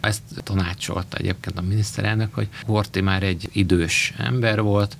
[0.00, 4.96] ezt tanácsolta egyébként a miniszterelnök, hogy Horti már egy idős ember volt,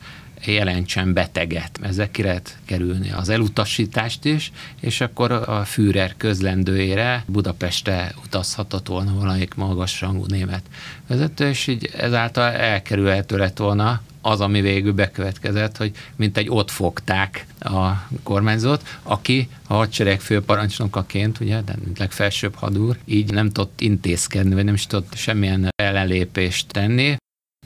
[0.46, 1.78] jelentsen beteget.
[1.82, 9.14] Ezzel ki lehet kerülni az elutasítást is, és akkor a Führer közlendőjére Budapestre utazhatott volna
[9.14, 10.62] valamelyik magasrangú német
[11.06, 16.70] vezető, és így ezáltal elkerülhető lett volna az, ami végül bekövetkezett, hogy mint egy ott
[16.70, 17.90] fogták a
[18.22, 24.74] kormányzót, aki a hadsereg főparancsnokaként, ugye, de legfelsőbb hadúr, így nem tudott intézkedni, vagy nem
[24.74, 27.16] is tudott semmilyen ellenlépést tenni.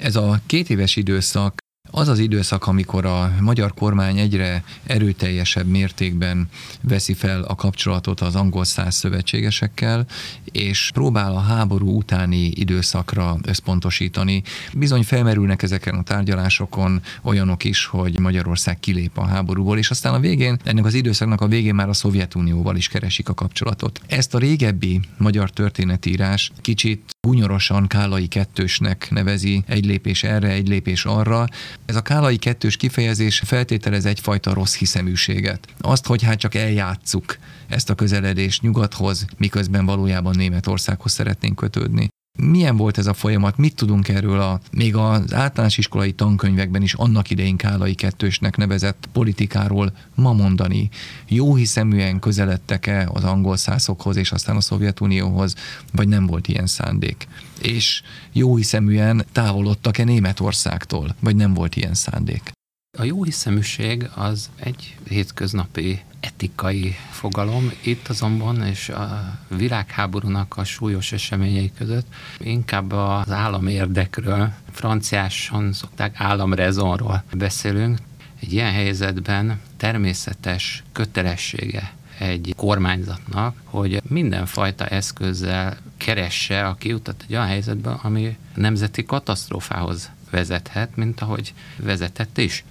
[0.01, 1.59] Ez a két éves időszak
[1.91, 6.49] az az időszak, amikor a magyar kormány egyre erőteljesebb mértékben
[6.83, 10.07] veszi fel a kapcsolatot az angol száz szövetségesekkel,
[10.45, 14.43] és próbál a háború utáni időszakra összpontosítani.
[14.73, 20.21] Bizony felmerülnek ezeken a tárgyalásokon olyanok is, hogy Magyarország kilép a háborúból, és aztán a
[20.21, 24.01] végén, ennek az időszaknak a végén már a Szovjetunióval is keresik a kapcsolatot.
[24.07, 31.05] Ezt a régebbi magyar történetírás kicsit gunyorosan Kálai kettősnek nevezi, egy lépés erre, egy lépés
[31.05, 31.47] arra.
[31.87, 35.69] Ez a Kálai kettős kifejezés feltételez egyfajta rossz hiszeműséget.
[35.81, 37.37] Azt, hogy hát csak eljátszuk
[37.69, 42.09] ezt a közeledést nyugathoz, miközben valójában Németországhoz szeretnénk kötődni.
[42.39, 43.57] Milyen volt ez a folyamat?
[43.57, 49.09] Mit tudunk erről a még az általános iskolai tankönyvekben is annak idején Kálai kettősnek nevezett
[49.13, 50.89] politikáról ma mondani?
[51.29, 55.55] Jó hiszeműen közeledtek-e az angol szászokhoz és aztán a Szovjetunióhoz,
[55.93, 57.27] vagy nem volt ilyen szándék?
[57.61, 62.51] És jó hiszeműen távolodtak-e Németországtól, vagy nem volt ilyen szándék?
[62.99, 67.73] A jó hiszeműség az egy hétköznapi etikai fogalom.
[67.83, 72.07] Itt azonban, és a világháborúnak a súlyos eseményei között
[72.39, 77.99] inkább az állam érdekről, franciáson szokták államrezonról beszélünk.
[78.41, 87.47] Egy ilyen helyzetben természetes kötelessége egy kormányzatnak, hogy mindenfajta eszközzel keresse a kiutat egy olyan
[87.47, 92.65] helyzetben, ami nemzeti katasztrófához vezethet, mint ahogy vezetett is.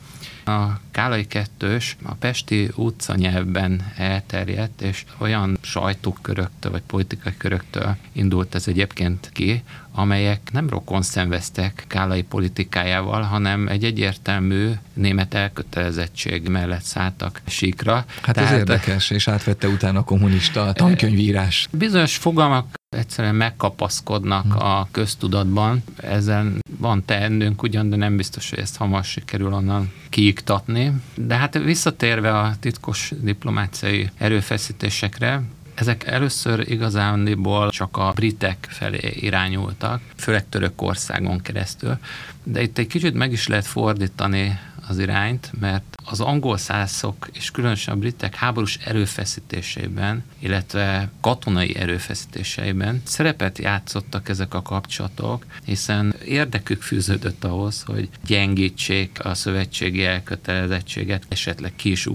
[0.45, 8.55] A Kálai kettős a pesti utca nyelvben elterjedt, és olyan sajtóköröktől vagy politikai köröktől indult
[8.55, 9.63] ez egyébként ki,
[9.95, 17.93] amelyek nem rokon szenveztek Kálai politikájával, hanem egy egyértelmű német elkötelezettség mellett szálltak síkra.
[18.21, 21.67] Hát Tehát, ez érdekes, és átvette utána a kommunista tankönyvírás.
[21.71, 24.61] Bizonyos fogalmak egyszerűen megkapaszkodnak hmm.
[24.61, 25.83] a köztudatban.
[25.95, 30.91] Ezzel van teendőnk ugyan, de nem biztos, hogy ezt hamar sikerül onnan kiiktatni.
[31.15, 35.41] De hát visszatérve a titkos diplomáciai erőfeszítésekre,
[35.75, 41.97] ezek először igazándiból csak a britek felé irányultak, főleg Törökországon keresztül,
[42.43, 47.51] de itt egy kicsit meg is lehet fordítani az irányt, mert az angol szászok és
[47.51, 56.81] különösen a britek háborús erőfeszítéseiben, illetve katonai erőfeszítéseiben szerepet játszottak ezek a kapcsolatok, hiszen érdekük
[56.81, 62.07] fűződött ahhoz, hogy gyengítsék a szövetségi elkötelezettséget, esetleg ki is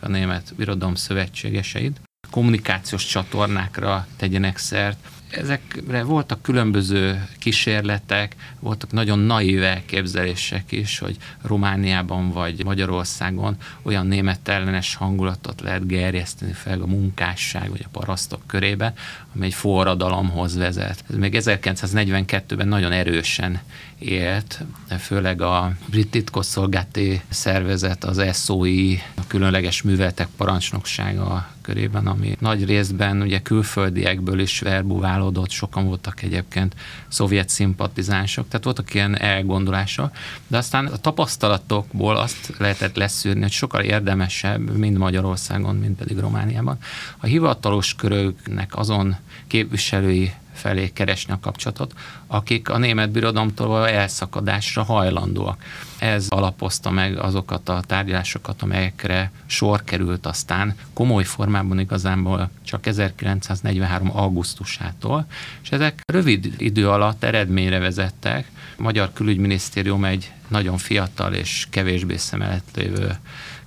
[0.00, 2.00] a német birodalom szövetségeseit
[2.32, 4.98] kommunikációs csatornákra tegyenek szert,
[5.30, 14.48] ezekre voltak különböző kísérletek, voltak nagyon naív elképzelések is, hogy Romániában vagy Magyarországon olyan német
[14.48, 18.92] ellenes hangulatot lehet gerjeszteni fel a munkásság vagy a parasztok körébe,
[19.34, 21.04] ami egy forradalomhoz vezet.
[21.10, 23.60] Ez még 1942-ben nagyon erősen
[24.02, 24.64] élt,
[24.98, 33.22] főleg a brit titkosszolgálati szervezet, az SOI, a különleges műveletek parancsnoksága körében, ami nagy részben
[33.22, 36.74] ugye külföldiekből is verbuválódott, sokan voltak egyébként
[37.08, 40.10] szovjet szimpatizánsok, tehát voltak ilyen elgondolások,
[40.46, 46.78] de aztán a tapasztalatokból azt lehetett leszűrni, hogy sokkal érdemesebb, mind Magyarországon, mind pedig Romániában.
[47.18, 50.32] A hivatalos köröknek azon képviselői
[50.62, 51.94] felé keresni a kapcsolatot,
[52.26, 55.62] akik a német birodalomtól elszakadásra hajlandóak.
[55.98, 64.16] Ez alapozta meg azokat a tárgyalásokat, amelyekre sor került aztán komoly formában igazából csak 1943.
[64.16, 65.26] augusztusától,
[65.62, 68.50] és ezek rövid idő alatt eredményre vezettek.
[68.78, 73.16] A Magyar Külügyminisztérium egy nagyon fiatal és kevésbé szemelet lévő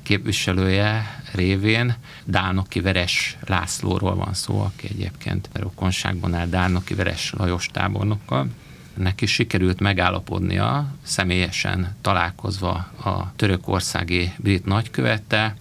[0.06, 8.48] képviselője révén Dálnoki Veres Lászlóról van szó, aki egyébként rokonságban áll Dálnoki Veres Lajos tábornokkal.
[8.94, 12.72] Neki sikerült megállapodnia, személyesen találkozva
[13.04, 15.56] a törökországi brit nagykövette,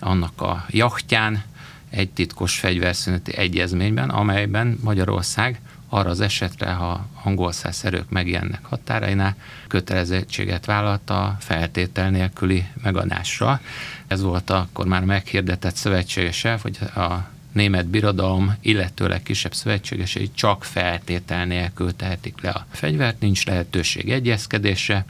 [0.00, 1.42] annak a jachtján,
[1.90, 10.64] egy titkos fegyverszüneti egyezményben, amelyben Magyarország arra az esetre, ha angol erők megjelennek határainál, kötelezettséget
[10.64, 13.60] vállalta feltétel nélküli megadásra.
[14.06, 21.44] Ez volt akkor már meghirdetett szövetségese, hogy a német birodalom, illetőleg kisebb szövetségesei csak feltétel
[21.44, 25.04] nélkül tehetik le a fegyvert, nincs lehetőség egyezkedésre.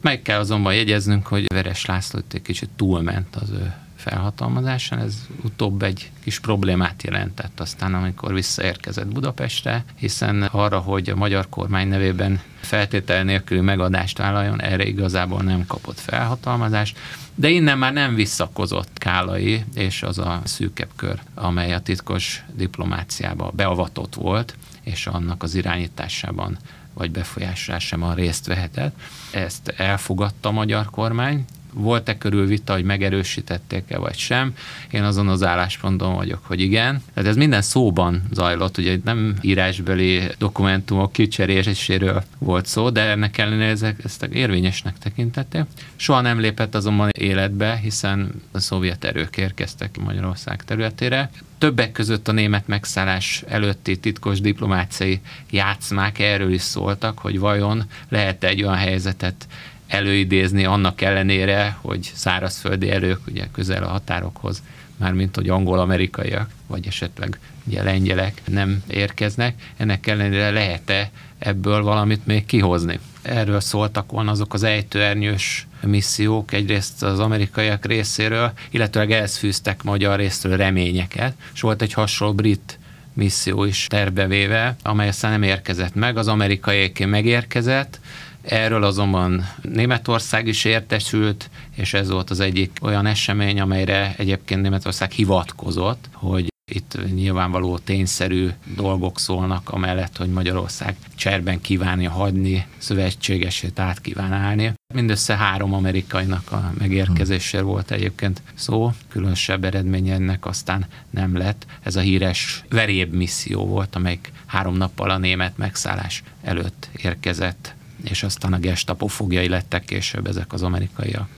[0.00, 4.98] Meg kell azonban jegyeznünk, hogy Veres László egy kicsit túlment az ő felhatalmazásán.
[4.98, 11.48] Ez utóbb egy kis problémát jelentett aztán, amikor visszaérkezett Budapestre, hiszen arra, hogy a magyar
[11.48, 16.98] kormány nevében feltétel nélküli megadást vállaljon, erre igazából nem kapott felhatalmazást,
[17.34, 23.50] de innen már nem visszakozott Kálai és az a szűkebb kör, amely a titkos diplomáciába
[23.54, 26.58] beavatott volt, és annak az irányításában
[26.94, 29.00] vagy befolyásásában részt vehetett.
[29.30, 31.44] Ezt elfogadta a magyar kormány,
[31.76, 34.54] volt-e körül vita, hogy megerősítették-e vagy sem.
[34.90, 37.02] Én azon az állásponton vagyok, hogy igen.
[37.14, 43.70] Tehát ez minden szóban zajlott, ugye nem írásbeli dokumentumok kicseréséséről volt szó, de ennek ellenére
[43.70, 45.62] ezek, ezt érvényesnek tekintették.
[45.96, 52.32] Soha nem lépett azonban életbe, hiszen a szovjet erők érkeztek Magyarország területére többek között a
[52.32, 59.46] német megszállás előtti titkos diplomáciai játszmák erről is szóltak, hogy vajon lehet egy olyan helyzetet
[59.86, 64.62] előidézni annak ellenére, hogy szárazföldi erők ugye közel a határokhoz,
[64.96, 72.46] mármint hogy angol-amerikaiak, vagy esetleg ugye lengyelek nem érkeznek, ennek ellenére lehet-e ebből valamit még
[72.46, 72.98] kihozni.
[73.22, 80.18] Erről szóltak volna azok az ejtőernyős missziók egyrészt az amerikaiak részéről, illetőleg ehhez fűztek magyar
[80.18, 82.78] részről reményeket, és volt egy hasonló brit
[83.12, 88.00] misszió is terbevéve, amely aztán nem érkezett meg, az amerikaiaké megérkezett,
[88.48, 95.10] Erről azonban Németország is értesült, és ez volt az egyik olyan esemény, amelyre egyébként Németország
[95.10, 104.00] hivatkozott, hogy itt nyilvánvaló tényszerű dolgok szólnak, amellett, hogy Magyarország cserben kívánja hagyni, szövetségesét át
[104.00, 104.72] kíván állni.
[104.94, 111.66] Mindössze három amerikainak a megérkezésére volt egyébként szó, különösebb eredménye ennek aztán nem lett.
[111.82, 117.74] Ez a híres veréb misszió volt, amelyik három nappal a német megszállás előtt érkezett,
[118.10, 121.28] és aztán a gestapo fogjai lettek később ezek az amerikaiak.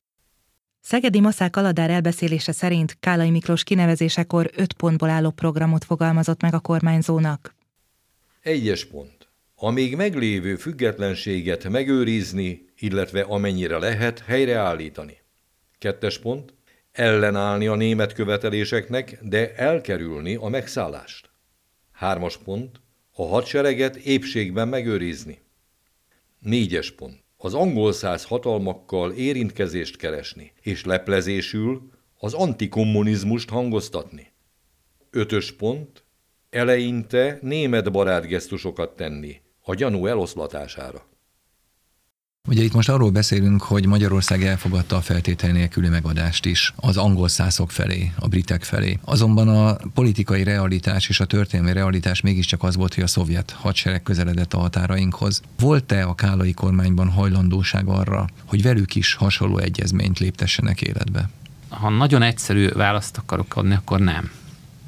[0.80, 6.58] Szegedi Maszák Aladár elbeszélése szerint Kálai Miklós kinevezésekor öt pontból álló programot fogalmazott meg a
[6.58, 7.54] kormányzónak.
[8.40, 9.28] Egyes pont.
[9.54, 15.16] A még meglévő függetlenséget megőrizni, illetve amennyire lehet helyreállítani.
[15.78, 16.54] Kettes pont.
[16.92, 21.30] Ellenállni a német követeléseknek, de elkerülni a megszállást.
[21.92, 22.80] Hármas pont.
[23.12, 25.40] A hadsereget épségben megőrizni.
[26.38, 34.32] Négyes pont az angol száz hatalmakkal érintkezést keresni, és leplezésül az antikommunizmust hangoztatni.
[35.10, 36.04] Ötös pont,
[36.50, 41.06] eleinte német barát gesztusokat tenni, a gyanú eloszlatására.
[42.48, 47.28] Ugye itt most arról beszélünk, hogy Magyarország elfogadta a feltétel nélküli megadást is az angol
[47.28, 48.98] szászok felé, a britek felé.
[49.04, 54.02] Azonban a politikai realitás és a történelmi realitás mégiscsak az volt, hogy a szovjet hadsereg
[54.02, 55.42] közeledett a határainkhoz.
[55.58, 61.28] Volt-e a kálai kormányban hajlandóság arra, hogy velük is hasonló egyezményt léptessenek életbe?
[61.68, 64.30] Ha nagyon egyszerű választ akarok adni, akkor nem.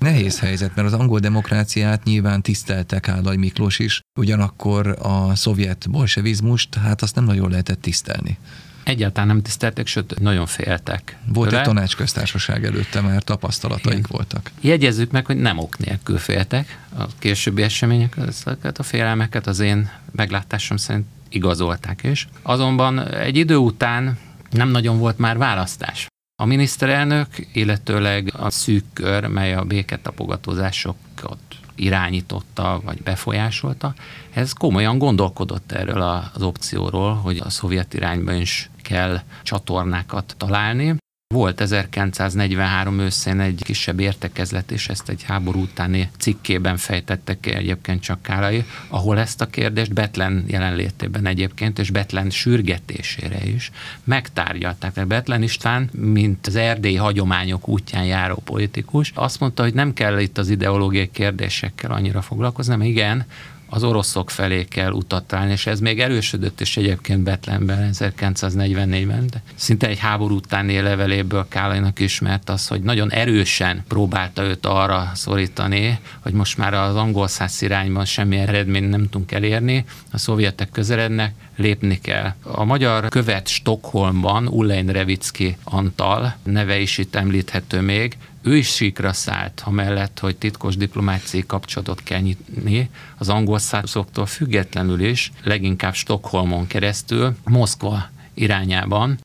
[0.00, 6.74] Nehéz helyzet, mert az angol demokráciát nyilván tisztelte Kálai Miklós is, ugyanakkor a szovjet bolsevizmust,
[6.74, 8.38] hát azt nem nagyon lehetett tisztelni.
[8.82, 11.16] Egyáltalán nem tiszteltek, sőt, nagyon féltek.
[11.26, 11.60] Volt tőle.
[11.60, 14.10] egy tanácsköztársaság előtte, már tapasztalataik Igen.
[14.10, 14.50] voltak.
[14.60, 16.78] Jegyezzük meg, hogy nem ok nélkül féltek.
[16.98, 22.28] A későbbi események, ezeket a félelmeket az én meglátásom szerint igazolták is.
[22.42, 24.18] Azonban egy idő után
[24.50, 26.06] nem nagyon volt már választás.
[26.40, 31.38] A miniszterelnök, illetőleg a szűk kör, mely a béketapogatózásokat
[31.74, 33.94] irányította vagy befolyásolta,
[34.32, 40.96] ez komolyan gondolkodott erről az opcióról, hogy a szovjet irányban is kell csatornákat találni.
[41.34, 48.02] Volt 1943 őszén egy kisebb értekezlet, és ezt egy háború utáni cikkében fejtettek ki egyébként
[48.02, 53.70] csak Kálai, ahol ezt a kérdést Betlen jelenlétében egyébként, és Betlen sürgetésére is
[54.04, 55.06] megtárgyalták.
[55.06, 60.38] Betlen István, mint az erdélyi hagyományok útján járó politikus, azt mondta, hogy nem kell itt
[60.38, 63.26] az ideológiai kérdésekkel annyira foglalkozni, hanem igen,
[63.70, 69.26] az oroszok felé kell utat találni, és ez még erősödött is egyébként Betlenben 1944-ben.
[69.30, 75.10] De szinte egy háború utáni leveléből Kálainak ismert az, hogy nagyon erősen próbálta őt arra
[75.14, 80.70] szorítani, hogy most már az angol száz irányban semmi eredményt nem tudunk elérni, a szovjetek
[80.70, 82.34] közelednek, lépni kell.
[82.42, 89.12] A magyar követ Stockholmban Ulein Revicki Antal, neve is itt említhető még, ő is síkra
[89.12, 96.66] szállt, amellett, hogy titkos diplomáciai kapcsolatot kell nyitni az angol szászoktól függetlenül is, leginkább Stockholmon
[96.66, 99.18] keresztül, Moszkva irányában.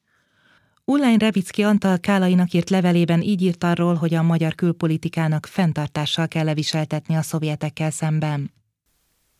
[0.86, 6.44] Ulány Revicki Antal Kálainak írt levelében így írt arról, hogy a magyar külpolitikának fenntartással kell
[6.44, 8.52] leviseltetni a szovjetekkel szemben.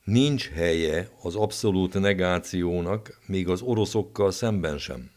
[0.04, 5.10] Nincs helye az abszolút negációnak, még az oroszokkal szemben sem.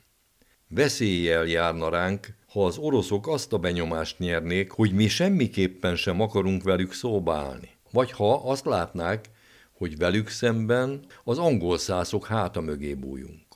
[0.67, 6.63] Veszéllyel járna ránk, ha az oroszok azt a benyomást nyernék, hogy mi semmiképpen sem akarunk
[6.63, 7.69] velük szóba állni.
[7.91, 9.29] Vagy ha azt látnák,
[9.77, 13.47] hogy velük szemben az angol szászok háta mögé bújunk.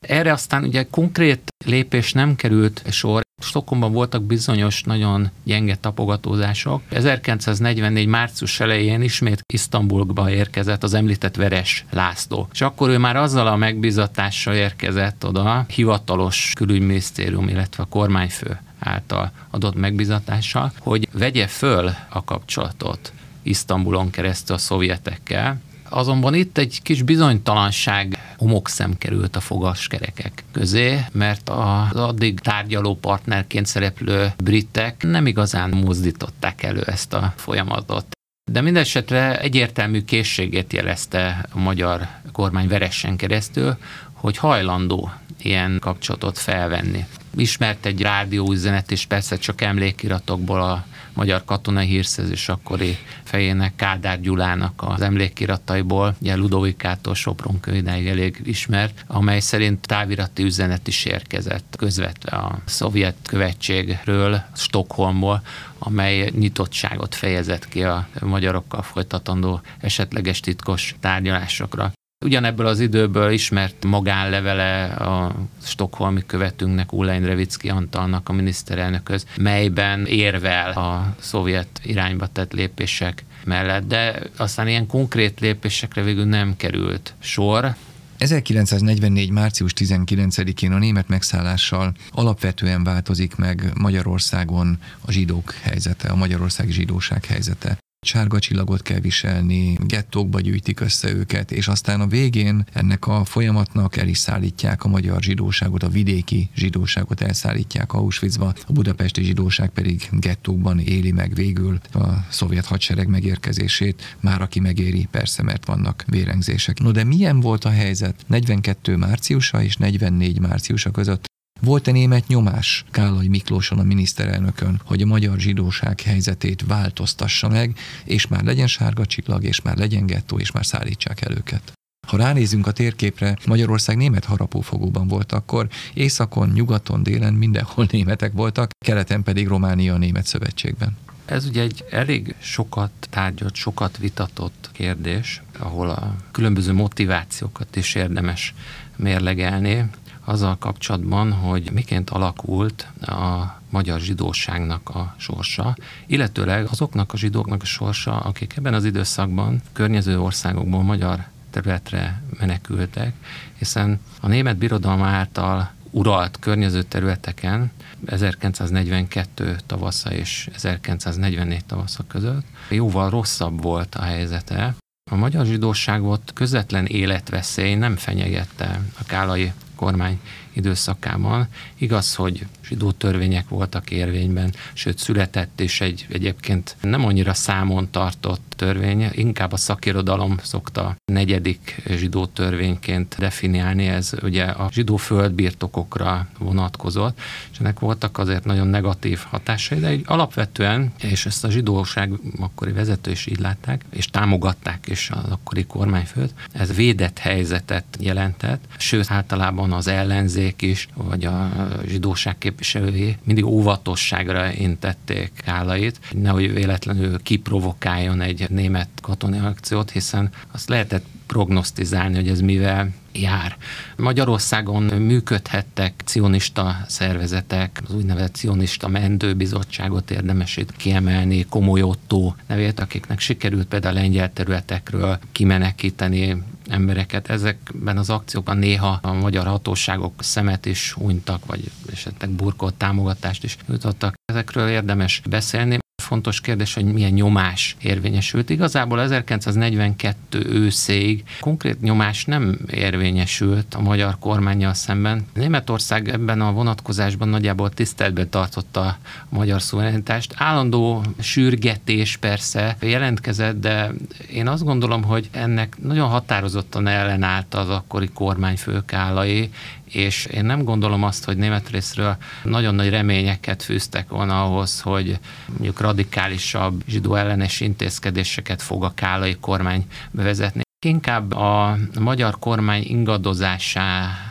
[0.00, 3.26] Erre aztán ugye konkrét lépés nem került sor.
[3.38, 6.82] Stockholmban voltak bizonyos nagyon gyenge tapogatózások.
[6.88, 8.06] 1944.
[8.06, 12.48] március elején ismét Isztambulba érkezett az említett Veres László.
[12.52, 19.30] És akkor ő már azzal a megbizatással érkezett oda, hivatalos külügyminisztérium, illetve a kormányfő által
[19.50, 23.12] adott megbizatással, hogy vegye föl a kapcsolatot
[23.42, 31.48] Isztambulon keresztül a szovjetekkel, Azonban itt egy kis bizonytalanság homokszem került a fogaskerekek közé, mert
[31.48, 38.06] az addig tárgyaló partnerként szereplő britek nem igazán mozdították elő ezt a folyamatot.
[38.50, 43.76] De mindesetre egyértelmű készségét jelezte a magyar kormány veresen keresztül,
[44.12, 45.12] hogy hajlandó
[45.42, 47.06] ilyen kapcsolatot felvenni.
[47.36, 50.84] Ismert egy rádióüzenet, és persze csak emlékiratokból a
[51.18, 59.04] Magyar Katonai Hírszerzés akkori fejének Kádár Gyulának az emlékirataiból, ugye Ludovikától Sopron könyváig elég ismert,
[59.06, 65.42] amely szerint távirati üzenet is érkezett közvetve a szovjet követségről, Stockholmból,
[65.78, 71.92] amely nyitottságot fejezett ki a magyarokkal folytatandó esetleges titkos tárgyalásokra.
[72.24, 80.70] Ugyanebből az időből ismert magánlevele a stokholmi követünknek, Ulein Revicki Antalnak, a miniszterelnökhöz, melyben érvel
[80.70, 87.74] a szovjet irányba tett lépések mellett, de aztán ilyen konkrét lépésekre végül nem került sor.
[88.16, 89.30] 1944.
[89.30, 97.24] március 19-én a német megszállással alapvetően változik meg Magyarországon a zsidók helyzete, a magyarországi zsidóság
[97.24, 103.24] helyzete sárga csillagot kell viselni, gettókba gyűjtik össze őket, és aztán a végén ennek a
[103.24, 109.70] folyamatnak el is szállítják a magyar zsidóságot, a vidéki zsidóságot elszállítják Auschwitzba, a budapesti zsidóság
[109.70, 116.04] pedig gettókban éli meg végül a szovjet hadsereg megérkezését, már aki megéri, persze, mert vannak
[116.06, 116.80] vérengzések.
[116.80, 121.26] No de milyen volt a helyzet 42 márciusa és 44 márciusa között?
[121.60, 128.26] Volt-e német nyomás Kálai Miklóson a miniszterelnökön, hogy a magyar zsidóság helyzetét változtassa meg, és
[128.26, 131.72] már legyen sárga csillag, és már legyen gettó, és már szállítsák el őket?
[132.06, 138.70] Ha ránézünk a térképre, Magyarország német harapófogóban volt akkor, északon, nyugaton, délen mindenhol németek voltak,
[138.86, 140.96] keleten pedig Románia a Német Szövetségben.
[141.24, 148.54] Ez ugye egy elég sokat tárgyalt, sokat vitatott kérdés, ahol a különböző motivációkat is érdemes
[148.96, 149.90] mérlegelni
[150.28, 155.76] azzal kapcsolatban, hogy miként alakult a magyar zsidóságnak a sorsa,
[156.06, 163.12] illetőleg azoknak a zsidóknak a sorsa, akik ebben az időszakban környező országokból magyar területre menekültek,
[163.58, 167.70] hiszen a német birodalma által uralt környező területeken
[168.06, 174.74] 1942 tavasza és 1944 tavasza között jóval rosszabb volt a helyzete.
[175.10, 180.20] A magyar zsidóságot közvetlen életveszély nem fenyegette a kálai kormány
[180.52, 181.48] időszakában.
[181.76, 188.48] Igaz, hogy zsidó törvények voltak érvényben, sőt született és egy egyébként nem annyira számon tartott
[188.56, 197.20] törvény, inkább a szakirodalom szokta negyedik zsidó törvényként definiálni, ez ugye a zsidó földbirtokokra vonatkozott,
[197.52, 202.72] és ennek voltak azért nagyon negatív hatásai, de egy alapvetően, és ezt a zsidóság akkori
[202.72, 209.10] vezető is így látták, és támogatták is az akkori kormányfőt, ez védett helyzetet jelentett, sőt
[209.10, 211.50] általában az ellenzék is, vagy a
[211.86, 220.68] zsidóság képviselői mindig óvatosságra intették Kálait, nehogy véletlenül kiprovokáljon egy német katonai akciót, hiszen azt
[220.68, 223.56] lehetett prognosztizálni, hogy ez mivel jár.
[223.96, 233.20] Magyarországon működhettek cionista szervezetek, az úgynevezett cionista mentőbizottságot érdemes itt kiemelni, Komoly Otto nevét, akiknek
[233.20, 237.30] sikerült például a lengyel területekről kimenekíteni embereket.
[237.30, 243.56] Ezekben az akciókban néha a magyar hatóságok szemet is hunytak, vagy esetleg burkolt támogatást is
[243.68, 244.14] jutottak.
[244.24, 248.50] Ezekről érdemes beszélni fontos kérdés, hogy milyen nyomás érvényesült.
[248.50, 255.26] Igazából 1942 őszéig konkrét nyomás nem érvényesült a magyar kormányjal szemben.
[255.34, 258.96] Németország ebben a vonatkozásban nagyjából tiszteletben tartotta a
[259.28, 260.34] magyar szuverenitást.
[260.36, 263.90] Állandó sürgetés persze jelentkezett, de
[264.32, 269.50] én azt gondolom, hogy ennek nagyon határozottan ellenállt az akkori kormányfőkálai,
[269.88, 275.18] és én nem gondolom azt, hogy német részről nagyon nagy reményeket fűztek volna ahhoz, hogy
[275.48, 280.60] mondjuk radikálisabb zsidó ellenes intézkedéseket fog a kálai kormány bevezetni.
[280.86, 284.27] Inkább a magyar kormány ingadozásával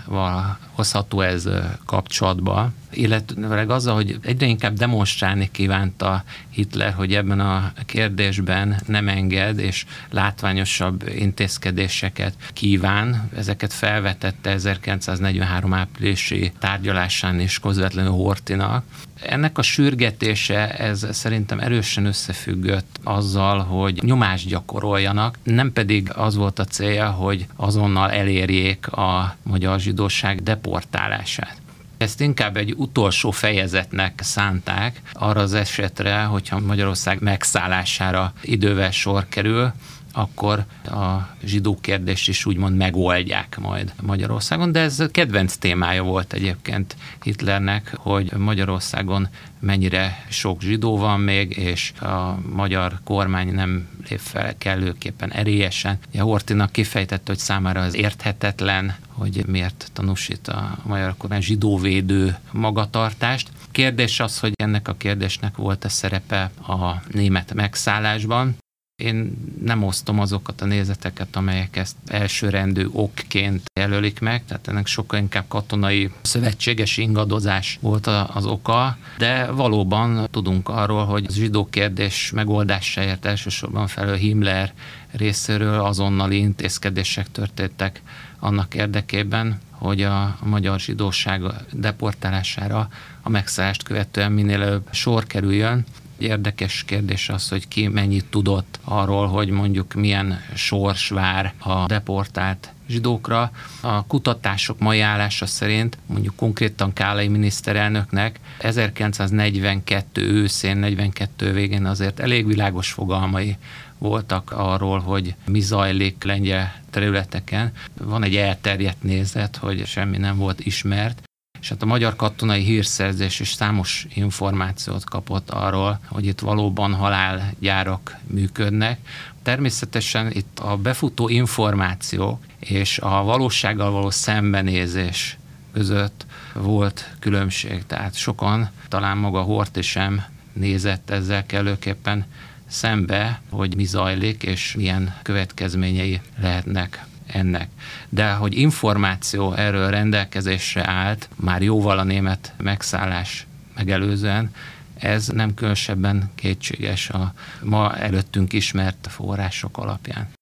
[0.74, 1.50] hozható ez
[1.86, 9.60] kapcsolatba, illetve azzal, hogy egyre inkább demonstrálni kívánta Hitler, hogy ebben a kérdésben nem enged,
[9.60, 13.30] és látványosabb intézkedéseket kíván.
[13.36, 18.84] Ezeket felvetette 1943 áprilisi tárgyalásán is közvetlenül Hortinak.
[19.22, 26.60] Ennek a sürgetése, ez szerintem erősen összefüggött azzal, hogy nyomást gyakoroljanak, nem pedig az volt
[26.60, 31.62] a célja, hogy azonnal elérjék a magyar zsidóság deportálását.
[31.98, 39.74] Ezt inkább egy utolsó fejezetnek szánták arra az esetre, hogyha Magyarország megszállására idővel sor kerül,
[40.18, 46.96] akkor a zsidó kérdést is úgymond megoldják majd Magyarországon, de ez kedvenc témája volt egyébként
[47.24, 49.28] Hitlernek, hogy Magyarországon
[49.60, 55.98] mennyire sok zsidó van még, és a magyar kormány nem lép fel kellőképpen erélyesen.
[56.12, 63.50] Ja, Hortinak kifejtette, hogy számára az érthetetlen, hogy miért tanúsít a magyar kormány zsidóvédő magatartást.
[63.72, 68.56] Kérdés az, hogy ennek a kérdésnek volt-e szerepe a német megszállásban.
[69.04, 75.20] Én nem osztom azokat a nézeteket, amelyek ezt elsőrendű okként jelölik meg, tehát ennek sokkal
[75.20, 82.32] inkább katonai szövetséges ingadozás volt az oka, de valóban tudunk arról, hogy a zsidó kérdés
[82.32, 84.74] megoldásáért elsősorban felől Himmler
[85.12, 88.02] részéről azonnali intézkedések történtek
[88.40, 91.42] annak érdekében, hogy a, magyar zsidóság
[91.72, 92.90] deportálására
[93.22, 95.86] a megszállást követően minél előbb sor kerüljön.
[96.18, 102.72] Érdekes kérdés az, hogy ki mennyit tudott arról, hogy mondjuk milyen sors vár a deportált
[102.88, 103.52] zsidókra.
[103.82, 112.46] A kutatások mai állása szerint mondjuk konkrétan Kálai miniszterelnöknek 1942 őszén, 42 végén azért elég
[112.46, 113.58] világos fogalmai
[113.98, 117.72] voltak arról, hogy mi zajlik lengyel területeken.
[118.04, 121.27] Van egy elterjedt nézet, hogy semmi nem volt ismert,
[121.62, 128.18] és hát a magyar katonai hírszerzés is számos információt kapott arról, hogy itt valóban halálgyárak
[128.28, 129.00] működnek.
[129.44, 135.38] Természetesen itt a befutó információ és a valósággal való szembenézés
[135.74, 142.26] között volt különbség, tehát sokan, talán maga Hort is sem nézett ezzel kellőképpen
[142.68, 147.70] szembe, hogy mi zajlik, és milyen következményei lehetnek ennek.
[148.10, 154.52] De hogy információ erről rendelkezésre állt, már jóval a német megszállás megelőzően,
[155.00, 160.36] ez nem különösebben kétséges a ma előttünk ismert források alapján.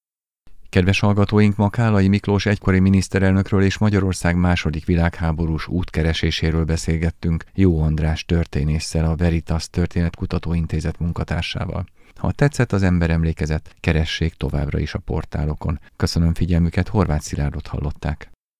[0.69, 8.25] Kedves hallgatóink, ma Kálai Miklós egykori miniszterelnökről és Magyarország második világháborús útkereséséről beszélgettünk Jó András
[8.25, 11.85] történésszel, a Veritas Történetkutató Intézet munkatársával.
[12.15, 15.79] Ha tetszett az ember emlékezet, keressék továbbra is a portálokon.
[15.95, 18.29] Köszönöm figyelmüket, Horváth Szilárdot hallották.